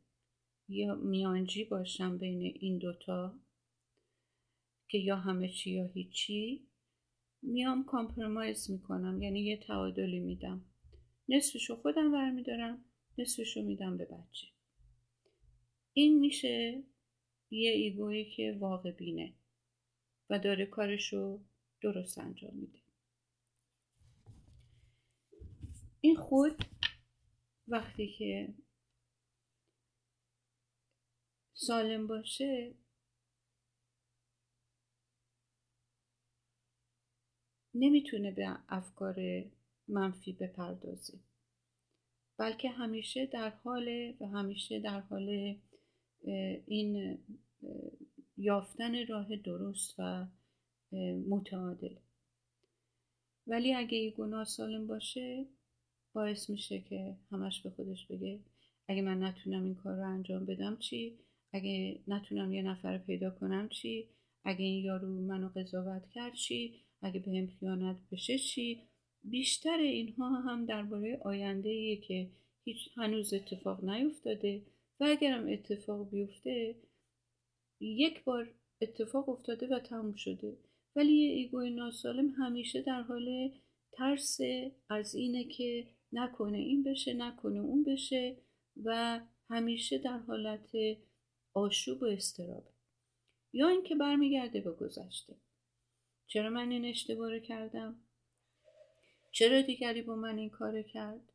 یا 0.68 0.94
میانجی 0.94 1.64
باشم 1.64 2.18
بین 2.18 2.42
این 2.60 2.78
دوتا 2.78 3.38
که 4.88 4.98
یا 4.98 5.16
همه 5.16 5.48
چی 5.48 5.70
یا 5.70 5.86
هیچی 5.86 6.68
میام 7.42 7.84
کامپرمایز 7.84 8.70
می‌کنم. 8.70 9.22
یعنی 9.22 9.40
یه 9.40 9.56
تعادلی 9.56 10.20
میدم. 10.20 10.64
نصفشو 11.28 11.76
خودم 11.76 12.12
برمیدارم 12.12 12.84
نصفشو 13.18 13.62
میدم 13.62 13.96
به 13.96 14.04
بچه. 14.04 14.53
این 15.96 16.18
میشه 16.18 16.82
یه 17.50 17.70
ایگویی 17.70 18.30
که 18.30 18.56
واقع 18.60 18.90
بینه 18.90 19.34
و 20.30 20.38
داره 20.38 20.66
کارشو 20.66 21.40
درست 21.80 22.18
انجام 22.18 22.54
میده. 22.54 22.78
این 26.00 26.16
خود 26.16 26.64
وقتی 27.68 28.12
که 28.12 28.54
سالم 31.54 32.06
باشه 32.06 32.74
نمی‌تونه 37.74 38.30
به 38.30 38.58
افکار 38.68 39.44
منفی 39.88 40.32
بپردازه 40.32 41.20
بلکه 42.36 42.70
همیشه 42.70 43.26
در 43.26 43.50
حال 43.50 44.14
و 44.20 44.26
همیشه 44.26 44.80
در 44.80 45.00
حال 45.00 45.56
این 46.66 47.18
یافتن 48.36 49.06
راه 49.06 49.36
درست 49.36 49.94
و 49.98 50.26
متعادل. 51.28 51.94
ولی 53.46 53.74
اگه 53.74 53.98
این 53.98 54.14
گناه 54.18 54.44
سالم 54.44 54.86
باشه 54.86 55.46
باعث 56.12 56.50
میشه 56.50 56.80
که 56.80 57.16
همش 57.30 57.62
به 57.62 57.70
خودش 57.70 58.06
بگه 58.06 58.40
اگه 58.88 59.02
من 59.02 59.22
نتونم 59.22 59.64
این 59.64 59.74
کار 59.74 59.96
رو 59.96 60.08
انجام 60.08 60.46
بدم 60.46 60.76
چی؟ 60.76 61.18
اگه 61.52 62.00
نتونم 62.08 62.52
یه 62.52 62.62
نفر 62.62 62.98
پیدا 62.98 63.30
کنم 63.30 63.68
چی؟ 63.68 64.08
اگه 64.44 64.64
این 64.64 64.84
یارو 64.84 65.20
منو 65.20 65.48
قضاوت 65.48 66.08
کرد 66.10 66.34
چی؟ 66.34 66.74
اگه 67.02 67.20
به 67.20 67.38
هم 67.38 67.46
خیانت 67.46 67.96
بشه 68.12 68.38
چی؟ 68.38 68.82
بیشتر 69.24 69.78
اینها 69.78 70.40
هم 70.40 70.66
درباره 70.66 71.20
آینده 71.24 71.96
که 71.96 72.30
هیچ 72.64 72.88
هنوز 72.96 73.34
اتفاق 73.34 73.84
نیفتاده. 73.84 74.62
و 75.00 75.04
اگرم 75.04 75.48
اتفاق 75.48 76.10
بیفته 76.10 76.76
یک 77.80 78.24
بار 78.24 78.54
اتفاق 78.80 79.28
افتاده 79.28 79.66
و 79.66 79.78
تموم 79.78 80.14
شده. 80.14 80.56
ولی 80.96 81.12
یه 81.12 81.32
ایگوی 81.32 81.70
ناسالم 81.70 82.28
همیشه 82.28 82.82
در 82.82 83.02
حال 83.02 83.52
ترس 83.92 84.38
از 84.88 85.14
اینه 85.14 85.44
که 85.44 85.86
نکنه 86.12 86.58
این 86.58 86.82
بشه 86.82 87.14
نکنه 87.14 87.60
اون 87.60 87.84
بشه 87.84 88.36
و 88.84 89.20
همیشه 89.50 89.98
در 89.98 90.18
حالت 90.18 90.70
آشوب 91.54 92.02
و 92.02 92.06
استرابه 92.06 92.70
یا 93.52 93.68
اینکه 93.68 93.94
برمیگرده 93.94 94.60
به 94.60 94.72
گذشته. 94.72 95.36
چرا 96.26 96.50
من 96.50 96.70
این 96.70 96.84
اشتباه 96.84 97.30
رو 97.30 97.38
کردم؟ 97.38 98.00
چرا 99.30 99.62
دیگری 99.62 100.02
با 100.02 100.14
من 100.16 100.38
این 100.38 100.50
کار 100.50 100.82
کرد؟ 100.82 101.32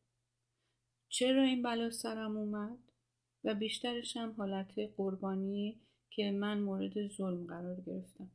چرا 1.08 1.42
این 1.42 1.62
بلا 1.62 1.90
سرم 1.90 2.36
اومد؟ 2.36 2.89
و 3.44 3.54
بیشترش 3.54 4.16
هم 4.16 4.32
حالت 4.32 4.78
قربانی 4.96 5.80
که 6.10 6.30
من 6.30 6.60
مورد 6.60 7.08
ظلم 7.08 7.46
قرار 7.46 7.80
گرفتم. 7.80 8.30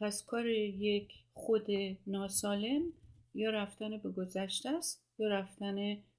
پس 0.00 0.24
کار 0.24 0.46
یک 0.46 1.12
خود 1.32 1.66
ناسالم 2.06 2.92
یا 3.34 3.50
رفتن 3.50 3.98
به 3.98 4.10
گذشته 4.10 4.70
است 4.70 5.06
یا 5.18 5.28
رفتن 5.28 5.74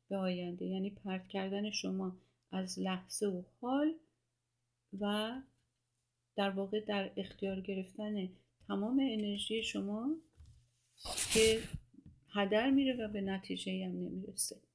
به 0.10 0.18
آینده. 0.18 0.66
یعنی 0.66 0.90
پرت 0.90 1.28
کردن 1.28 1.72
شما 1.72 2.18
از 2.52 2.80
لحظه 2.80 3.28
و 3.28 3.44
حال 3.62 3.94
و 5.00 5.32
در 6.36 6.50
واقع 6.50 6.80
در 6.80 7.12
اختیار 7.18 7.62
گرفتن 7.62 8.30
تمام 8.68 9.00
انرژی 9.00 9.64
شما 9.64 10.16
که 11.34 11.60
هدر 12.30 12.70
میره 12.70 12.96
و 12.96 13.08
به 13.08 13.22
نتیجه 13.22 13.86
هم 13.86 13.92
نمی‌رسه. 13.92 14.67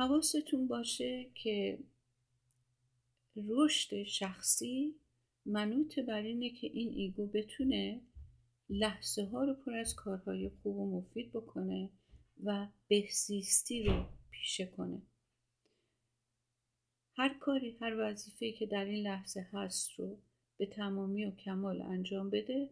حواستون 0.00 0.68
باشه 0.68 1.30
که 1.34 1.78
رشد 3.36 4.02
شخصی 4.02 4.94
منوط 5.46 5.98
بر 5.98 6.22
اینه 6.22 6.50
که 6.50 6.66
این 6.66 6.92
ایگو 6.92 7.26
بتونه 7.26 8.00
لحظه 8.68 9.24
ها 9.24 9.44
رو 9.44 9.54
پر 9.54 9.74
از 9.74 9.94
کارهای 9.94 10.50
خوب 10.62 10.76
و 10.76 10.98
مفید 11.00 11.32
بکنه 11.32 11.90
و 12.44 12.66
بهزیستی 12.88 13.82
رو 13.82 14.06
پیشه 14.30 14.66
کنه. 14.66 15.02
هر 17.16 17.38
کاری 17.38 17.76
هر 17.80 17.96
وظیفه 17.98 18.52
که 18.52 18.66
در 18.66 18.84
این 18.84 19.06
لحظه 19.06 19.40
هست 19.52 19.90
رو 19.98 20.18
به 20.56 20.66
تمامی 20.66 21.24
و 21.24 21.30
کمال 21.30 21.82
انجام 21.82 22.30
بده 22.30 22.70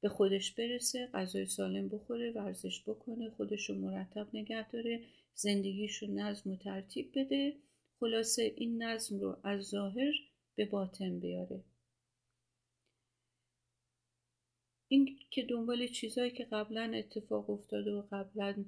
به 0.00 0.08
خودش 0.08 0.52
برسه 0.52 1.06
غذای 1.06 1.46
سالم 1.46 1.88
بخوره 1.88 2.32
ورزش 2.32 2.82
بکنه 2.86 3.30
خودش 3.30 3.70
رو 3.70 3.74
مرتب 3.74 4.28
نگه 4.34 4.70
داره 4.70 5.04
زندگیش 5.34 6.02
رو 6.02 6.14
نظم 6.14 6.50
و 6.50 6.56
ترتیب 6.56 7.10
بده. 7.14 7.56
خلاصه 8.00 8.54
این 8.56 8.82
نظم 8.82 9.20
رو 9.20 9.36
از 9.44 9.62
ظاهر 9.62 10.12
به 10.54 10.64
باطن 10.64 11.20
بیاره. 11.20 11.64
این 14.88 15.18
که 15.30 15.42
دنبال 15.42 15.86
چیزهایی 15.86 16.30
که 16.30 16.44
قبلا 16.44 16.92
اتفاق 16.94 17.50
افتاده 17.50 17.92
و 17.92 18.02
قبلا 18.12 18.64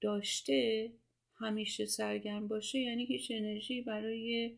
داشته 0.00 0.92
همیشه 1.34 1.86
سرگرم 1.86 2.48
باشه 2.48 2.78
یعنی 2.78 3.04
هیچ 3.04 3.30
انرژی 3.30 3.82
برای 3.82 4.56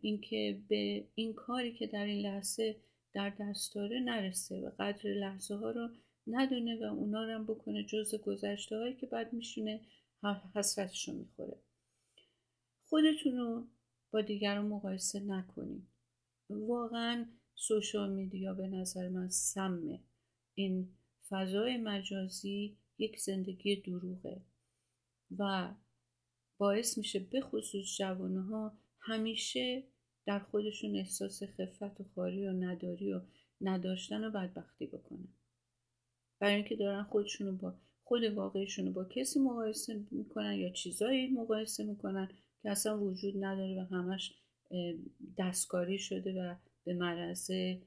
اینکه 0.00 0.58
به 0.68 1.04
این 1.14 1.34
کاری 1.34 1.72
که 1.72 1.86
در 1.86 2.04
این 2.04 2.26
لحظه 2.26 2.76
در 3.12 3.32
دست 3.40 3.74
داره 3.74 4.00
نرسه 4.00 4.60
و 4.60 4.70
قدر 4.78 5.10
لحظه 5.10 5.54
ها 5.54 5.70
رو 5.70 5.88
ندونه 6.26 6.76
و 6.76 6.94
اونا 6.94 7.24
رو 7.24 7.32
هم 7.32 7.44
بکنه 7.44 7.84
جز 7.84 8.14
گذشته 8.14 8.76
هایی 8.76 8.94
که 8.94 9.06
بعد 9.06 9.32
میشونه. 9.32 9.80
حسرتش 10.54 11.08
رو 11.08 11.14
می‌خوره. 11.14 11.56
خودتون 12.88 13.36
رو 13.36 13.66
با 14.10 14.20
دیگران 14.20 14.66
مقایسه 14.66 15.20
نکنید 15.20 15.88
واقعا 16.50 17.26
سوشال 17.54 18.12
میدیا 18.12 18.54
به 18.54 18.66
نظر 18.66 19.08
من 19.08 19.28
سمه. 19.28 20.00
این 20.54 20.88
فضای 21.28 21.76
مجازی 21.76 22.78
یک 22.98 23.20
زندگی 23.20 23.76
دروغه 23.76 24.42
و 25.38 25.74
باعث 26.58 26.98
میشه 26.98 27.18
به 27.18 27.40
خصوص 27.40 27.96
جوانه 27.98 28.42
ها 28.42 28.78
همیشه 29.00 29.84
در 30.26 30.38
خودشون 30.38 30.96
احساس 30.96 31.42
خفت 31.42 32.00
و 32.00 32.04
خاری 32.14 32.46
و 32.46 32.52
نداری 32.52 33.12
و 33.12 33.20
نداشتن 33.60 34.24
و 34.24 34.30
بدبختی 34.30 34.86
بکنن. 34.86 35.28
برای 36.38 36.54
اینکه 36.54 36.76
دارن 36.76 37.02
خودشون 37.02 37.46
رو 37.46 37.56
با 37.56 37.74
خود 38.08 38.24
واقعیشون 38.24 38.86
رو 38.86 38.92
با 38.92 39.04
کسی 39.04 39.40
مقایسه 39.40 40.04
می‌کنن 40.10 40.54
یا 40.54 40.70
چیزایی 40.70 41.28
مقایسه 41.28 41.84
می‌کنن 41.84 42.28
که 42.62 42.70
اصلا 42.70 43.00
وجود 43.00 43.44
نداره 43.44 43.82
و 43.82 43.84
همش 43.94 44.34
دستکاری 45.38 45.98
شده 45.98 46.42
و 46.42 46.54
به 46.84 46.94
مرزه 46.94 47.82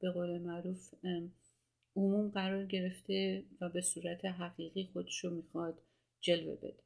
به 0.00 0.10
قول 0.14 0.38
معروف 0.38 0.94
عموم 1.96 2.28
قرار 2.28 2.66
گرفته 2.66 3.44
و 3.60 3.68
به 3.68 3.80
صورت 3.80 4.24
حقیقی 4.24 4.84
خودشو 4.92 5.30
می‌خواد 5.30 5.82
جلوه 6.20 6.56
بده. 6.56 6.82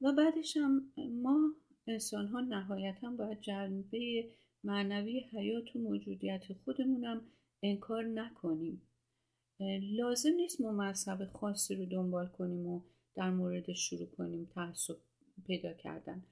و 0.00 0.12
بعدش 0.12 0.56
هم 0.56 0.92
ما 1.22 1.54
انسان 1.86 2.26
ها 2.26 2.40
نهایتا 2.40 3.10
باید 3.10 3.40
جنبه 3.40 4.30
معنوی 4.64 5.20
حیات 5.20 5.76
و 5.76 5.78
موجودیت 5.78 6.44
خودمونم 6.64 7.26
انکار 7.62 8.04
نکنیم. 8.04 8.82
لازم 9.82 10.32
نیست 10.36 10.60
ما 10.60 10.72
مذهب 10.72 11.24
خاصی 11.24 11.74
رو 11.74 11.86
دنبال 11.86 12.26
کنیم 12.26 12.66
و 12.66 12.80
در 13.14 13.30
مورد 13.30 13.72
شروع 13.72 14.06
کنیم 14.06 14.50
تعصب 14.54 14.96
پیدا 15.46 15.72
کردن. 15.72 16.22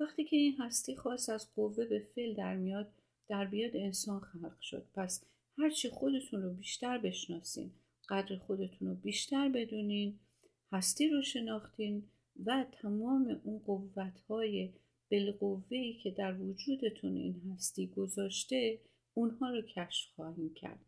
وقتی 0.00 0.24
که 0.24 0.36
این 0.36 0.56
هستی 0.58 0.96
خاص 0.96 1.28
از 1.28 1.54
قوه 1.54 1.84
به 1.84 1.98
فعل 2.14 2.34
در 2.34 2.56
میاد 2.56 2.92
در 3.28 3.44
بیاد 3.44 3.76
انسان 3.76 4.20
خلق 4.20 4.60
شد. 4.60 4.86
پس 4.94 5.24
هرچی 5.58 5.90
خودتون 5.90 6.42
رو 6.42 6.54
بیشتر 6.54 6.98
بشناسین 6.98 7.70
قدر 8.08 8.36
خودتون 8.36 8.88
رو 8.88 8.94
بیشتر 8.94 9.48
بدونین 9.48 10.18
هستی 10.72 11.08
رو 11.08 11.22
شناختین 11.22 12.02
و 12.44 12.66
تمام 12.72 13.40
اون 13.44 13.58
قوت 13.58 14.20
های 14.20 14.72
بالقوه 15.10 15.92
که 16.02 16.10
در 16.10 16.40
وجودتون 16.40 17.16
این 17.16 17.40
هستی 17.52 17.86
گذاشته 17.86 18.80
اونها 19.14 19.50
رو 19.50 19.62
کشف 19.62 20.14
خواهیم 20.14 20.54
کرد. 20.54 20.84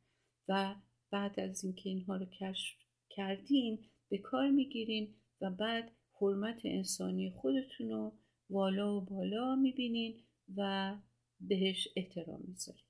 و 0.49 0.75
بعد 1.13 1.41
از 1.41 1.65
اینکه 1.65 1.89
اینها 1.89 2.17
رو 2.17 2.27
کشف 2.27 2.77
کردین 3.11 3.79
به 4.09 4.19
کار 4.19 4.51
می‌گیرین 4.51 5.15
و 5.41 5.51
بعد 5.51 5.93
حرمت 6.21 6.61
انسانی 6.65 7.31
خودتون 7.31 7.91
رو 7.91 8.13
والا 8.51 8.97
و 8.97 9.01
بالا 9.01 9.57
می‌بینین 9.57 10.21
و 10.57 10.95
بهش 11.41 11.89
احترام 11.97 12.45
می‌ذارین. 12.49 12.85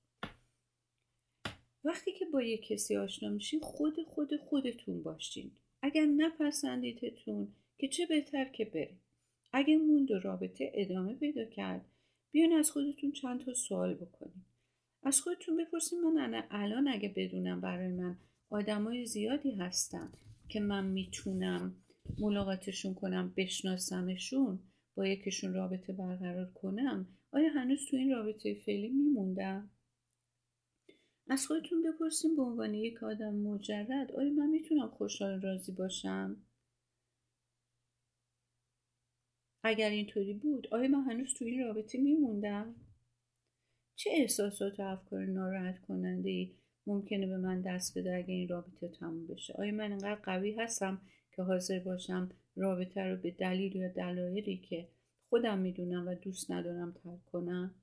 وقتی 1.85 2.13
که 2.13 2.25
با 2.25 2.43
یک 2.43 2.67
کسی 2.67 2.97
آشنا 2.97 3.29
میشین 3.29 3.61
خود 3.61 4.03
خود 4.03 4.37
خودتون 4.37 5.03
باشین. 5.03 5.51
اگر 5.83 6.05
نپسندیدتون 6.05 7.55
که 7.79 7.89
چه 7.89 8.07
بهتر 8.07 8.45
که 8.45 8.65
بریم 8.65 9.01
اگه 9.53 9.77
موند 9.77 10.11
و 10.11 10.19
رابطه 10.19 10.73
ادامه 10.75 11.15
پیدا 11.15 11.45
کرد 11.45 11.85
بیان 12.33 12.53
از 12.53 12.71
خودتون 12.71 13.13
چند 13.13 13.45
تا 13.45 13.55
سوال 13.55 13.95
بکنید 13.95 14.52
از 15.03 15.21
خودتون 15.21 15.57
بپرسید 15.57 15.99
من 15.99 16.45
الان 16.51 16.89
اگه 16.89 17.13
بدونم 17.17 17.61
برای 17.61 17.89
من 17.89 18.19
آدمای 18.51 19.07
زیادی 19.07 19.51
هستن 19.51 20.13
که 20.49 20.61
من 20.61 20.87
می‌تونم 20.87 21.77
ملاقاتشون 22.19 22.95
کنم 22.95 23.35
بشناسمشون 23.37 24.61
با 24.95 25.07
یکیشون 25.07 25.55
رابطه 25.55 25.93
برقرار 25.93 26.51
کنم 26.55 27.07
آیا 27.33 27.49
هنوز 27.53 27.87
تو 27.91 27.97
این 27.97 28.11
رابطه 28.11 28.55
فعلی 28.67 28.89
میموندم؟ 28.89 29.71
از 31.29 31.47
خودتون 31.47 31.83
بپرسیم 31.83 32.37
به 32.37 32.43
عنوان 32.43 32.75
یک 32.75 33.03
آدم 33.03 33.35
مجرد 33.35 34.13
آیا 34.13 34.31
من 34.33 34.47
می‌تونم 34.47 34.89
خوشحال 34.89 35.41
راضی 35.41 35.73
باشم؟ 35.73 36.37
اگر 39.65 39.91
اینطوری 39.91 40.35
بود 40.35 40.67
آیا 40.71 40.89
من 40.89 41.05
هنوز 41.05 41.35
تو 41.35 41.45
این 41.45 41.65
رابطه 41.65 41.99
میموندم؟ 41.99 42.75
چه 43.97 44.11
احساسات 44.15 44.81
و 44.81 44.83
افکار 44.83 45.27
ناراحت 45.27 45.79
کننده 45.79 46.31
ای 46.31 46.55
ممکنه 46.87 47.27
به 47.27 47.37
من 47.37 47.61
دست 47.61 47.99
بده 47.99 48.15
اگه 48.17 48.35
این 48.35 48.49
رابطه 48.49 48.89
تموم 48.89 49.27
بشه؟ 49.27 49.55
آیا 49.59 49.73
من 49.73 49.93
انقدر 49.93 50.21
قوی 50.23 50.55
هستم 50.55 51.01
که 51.37 51.43
حاضر 51.43 51.79
باشم 51.79 52.29
رابطه 52.57 53.01
رو 53.01 53.17
به 53.17 53.31
دلیل 53.31 53.77
یا 53.77 53.89
دلایلی 53.89 54.57
که 54.57 54.89
خودم 55.29 55.59
می‌دونم 55.59 56.09
و 56.09 56.15
دوست 56.15 56.51
ندارم 56.51 56.93
ترک 56.93 57.25
کنم؟ 57.25 57.75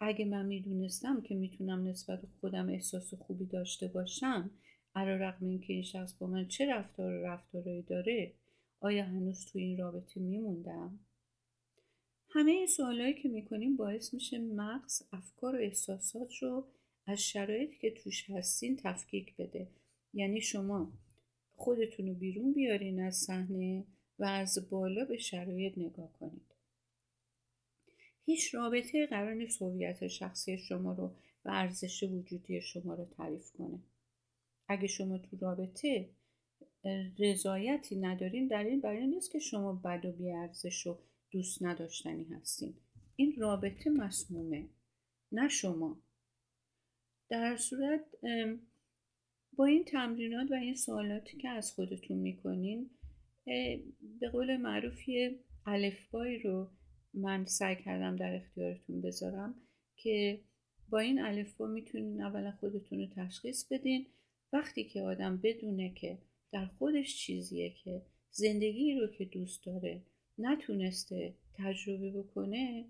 اگه 0.00 0.24
من 0.24 0.46
می‌دونستم 0.46 1.20
که 1.20 1.34
می‌تونم 1.34 1.86
نسبت 1.86 2.20
به 2.20 2.28
خودم 2.40 2.68
احساس 2.68 3.14
خوبی 3.14 3.46
داشته 3.46 3.88
باشم 3.88 4.50
علا 4.94 5.16
رقم 5.16 5.46
اینکه 5.46 5.72
این 5.72 5.82
شخص 5.82 6.14
با 6.18 6.26
من 6.26 6.48
چه 6.48 6.66
رفتار 6.72 7.12
و 7.12 7.26
رفتارهایی 7.26 7.82
داره 7.82 8.32
آیا 8.80 9.04
هنوز 9.04 9.46
تو 9.46 9.58
این 9.58 9.78
رابطه 9.78 10.20
میموندم؟ 10.20 10.98
همه 12.36 12.50
این 12.50 12.66
سوالایی 12.66 13.14
که 13.14 13.28
می‌کنیم 13.28 13.76
باعث 13.76 14.14
میشه 14.14 14.38
مغز 14.38 15.02
افکار 15.12 15.54
و 15.56 15.58
احساسات 15.58 16.34
رو 16.34 16.66
از 17.06 17.22
شرایطی 17.22 17.76
که 17.80 17.90
توش 17.90 18.30
هستین 18.30 18.76
تفکیک 18.76 19.36
بده. 19.36 19.68
یعنی 20.14 20.40
شما 20.40 20.92
خودتون 21.56 22.06
رو 22.06 22.14
بیرون 22.14 22.52
بیارین 22.52 23.02
از 23.02 23.16
صحنه 23.16 23.84
و 24.18 24.24
از 24.24 24.70
بالا 24.70 25.04
به 25.04 25.16
شرایط 25.16 25.78
نگاه 25.78 26.12
کنید. 26.12 26.54
هیچ 28.24 28.54
رابطه 28.54 29.06
قرار 29.06 29.34
نیست 29.34 29.62
هویت 29.62 30.06
شخصی 30.06 30.58
شما 30.58 30.92
رو 30.92 31.06
و 31.44 31.50
ارزش 31.50 32.02
وجودی 32.02 32.60
شما 32.60 32.94
رو 32.94 33.04
تعریف 33.04 33.52
کنه. 33.52 33.78
اگه 34.68 34.86
شما 34.86 35.18
تو 35.18 35.36
رابطه 35.40 36.08
رضایتی 37.18 37.96
ندارین 37.96 38.48
در 38.48 38.64
این 38.64 38.80
برای 38.80 39.06
نیست 39.06 39.30
که 39.30 39.38
شما 39.38 39.72
بد 39.72 40.04
و 40.04 40.12
بیارزش 40.12 40.86
و 40.86 40.98
دوست 41.34 41.62
نداشتنی 41.62 42.24
هستین. 42.24 42.74
این 43.16 43.34
رابطه 43.38 43.90
مسمومه. 43.90 44.68
نه 45.32 45.48
شما. 45.48 46.02
در 47.28 47.56
صورت 47.56 48.04
با 49.52 49.64
این 49.64 49.84
تمرینات 49.84 50.50
و 50.50 50.54
این 50.54 50.74
سوالاتی 50.74 51.36
که 51.36 51.48
از 51.48 51.72
خودتون 51.72 52.16
می‌کنین 52.16 52.90
به 54.20 54.28
قول 54.32 54.56
معروف 54.56 55.08
یه 55.08 55.38
الفبایی 55.66 56.38
رو 56.38 56.70
من 57.14 57.44
سعی 57.44 57.76
کردم 57.84 58.16
در 58.16 58.34
اختیارتون 58.34 59.02
بذارم 59.02 59.54
که 59.96 60.40
با 60.88 60.98
این 60.98 61.20
الفبا 61.20 61.66
می‌تونین 61.66 62.22
اولا 62.22 62.52
خودتون 62.52 62.98
رو 62.98 63.06
تشخیص 63.16 63.68
بدین. 63.70 64.06
وقتی 64.52 64.84
که 64.84 65.02
آدم 65.02 65.36
بدونه 65.36 65.94
که 65.94 66.18
در 66.52 66.66
خودش 66.66 67.16
چیزیه 67.16 67.70
که 67.70 68.02
زندگی 68.30 68.94
رو 68.94 69.06
که 69.06 69.24
دوست 69.24 69.66
داره 69.66 70.02
نتونسته 70.38 71.34
تجربه 71.54 72.10
بکنه 72.10 72.88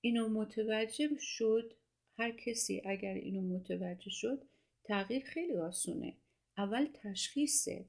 اینو 0.00 0.28
متوجه 0.28 1.10
شد 1.18 1.74
هر 2.18 2.30
کسی 2.30 2.82
اگر 2.84 3.14
اینو 3.14 3.42
متوجه 3.42 4.10
شد 4.10 4.42
تغییر 4.84 5.24
خیلی 5.24 5.56
آسونه. 5.56 6.16
اول 6.58 6.88
تشخیصه. 6.94 7.84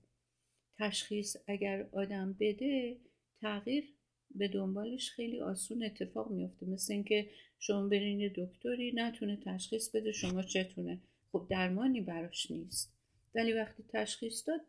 تشخیص 0.79 1.35
اگر 1.47 1.89
آدم 1.91 2.33
بده 2.39 2.97
تغییر 3.41 3.93
به 4.35 4.47
دنبالش 4.47 5.11
خیلی 5.11 5.41
آسون 5.41 5.83
اتفاق 5.83 6.31
میفته 6.31 6.65
مثل 6.65 6.93
اینکه 6.93 7.29
شما 7.59 7.87
برین 7.87 8.31
دکتری 8.35 8.91
نتونه 8.95 9.37
تشخیص 9.45 9.95
بده 9.95 10.11
شما 10.11 10.43
چتونه. 10.43 11.01
خب 11.31 11.47
درمانی 11.49 12.01
براش 12.01 12.51
نیست. 12.51 12.93
ولی 13.35 13.53
وقتی 13.53 13.83
تشخیص 13.89 14.47
داد 14.47 14.61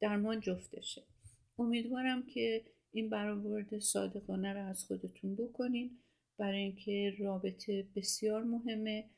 درمان 0.00 0.40
جفتشه. 0.40 1.02
امیدوارم 1.58 2.26
که 2.26 2.64
این 2.96 3.10
برآورد 3.10 3.78
صادقانه 3.78 4.52
رو 4.52 4.68
از 4.68 4.84
خودتون 4.84 5.34
بکنین. 5.34 5.98
برای 6.38 6.58
اینکه 6.58 7.14
رابطه 7.18 7.86
بسیار 7.96 8.44
مهمه 8.44 9.10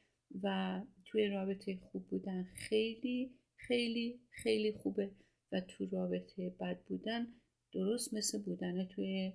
و 0.42 0.80
توی 1.04 1.28
رابطه 1.28 1.76
خوب 1.76 2.08
بودن 2.08 2.44
خیلی 2.54 3.38
خیلی 3.56 4.20
خیلی 4.30 4.72
خوبه 4.72 5.10
و 5.52 5.60
تو 5.60 5.86
رابطه 5.86 6.50
بد 6.60 6.80
بودن 6.84 7.26
درست 7.72 8.14
مثل 8.14 8.42
بودن 8.42 8.84
توی 8.84 9.32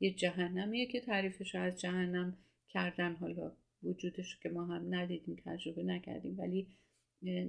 یه 0.00 0.14
جهنمیه 0.14 0.86
که 0.86 1.00
تعریفش 1.00 1.54
از 1.54 1.80
جهنم 1.80 2.36
کردن. 2.68 3.14
حالا 3.14 3.56
وجودش 3.82 4.38
که 4.42 4.48
ما 4.48 4.64
هم 4.64 4.94
ندیدیم 4.94 5.42
تجربه 5.44 5.82
نکردیم 5.82 6.38
ولی 6.38 6.68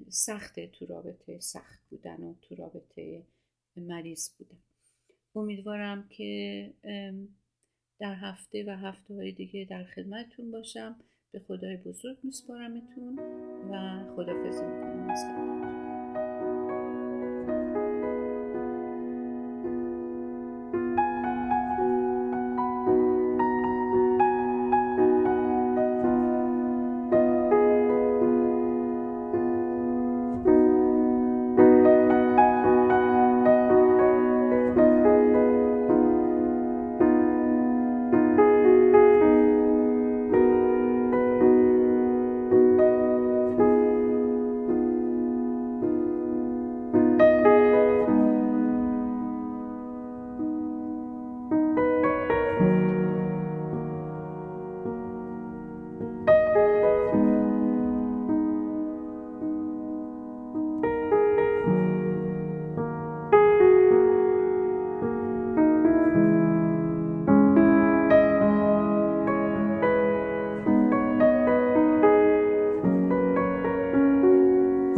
سخته 0.10 0.68
تو 0.68 0.86
رابطه 0.86 1.40
سخت 1.40 1.90
بودن 1.90 2.24
و 2.24 2.34
تو 2.42 2.56
رابطه 2.56 3.24
مریض 3.78 4.30
بودن. 4.38 4.64
امیدوارم 5.36 6.08
که 6.10 6.74
در 8.00 8.16
هفته 8.16 8.66
و 8.68 8.70
هفته 8.70 9.14
های 9.14 9.32
دیگه 9.32 9.68
در 9.70 9.84
خدمتتون 9.84 10.52
باشم. 10.52 10.96
به 11.32 11.40
خدای 11.40 11.78
بزرگ 11.78 12.18
میسپارمتون 12.24 13.20
و 13.72 14.04
خدافزی 14.16 14.66
می‌کنم. 14.66 15.63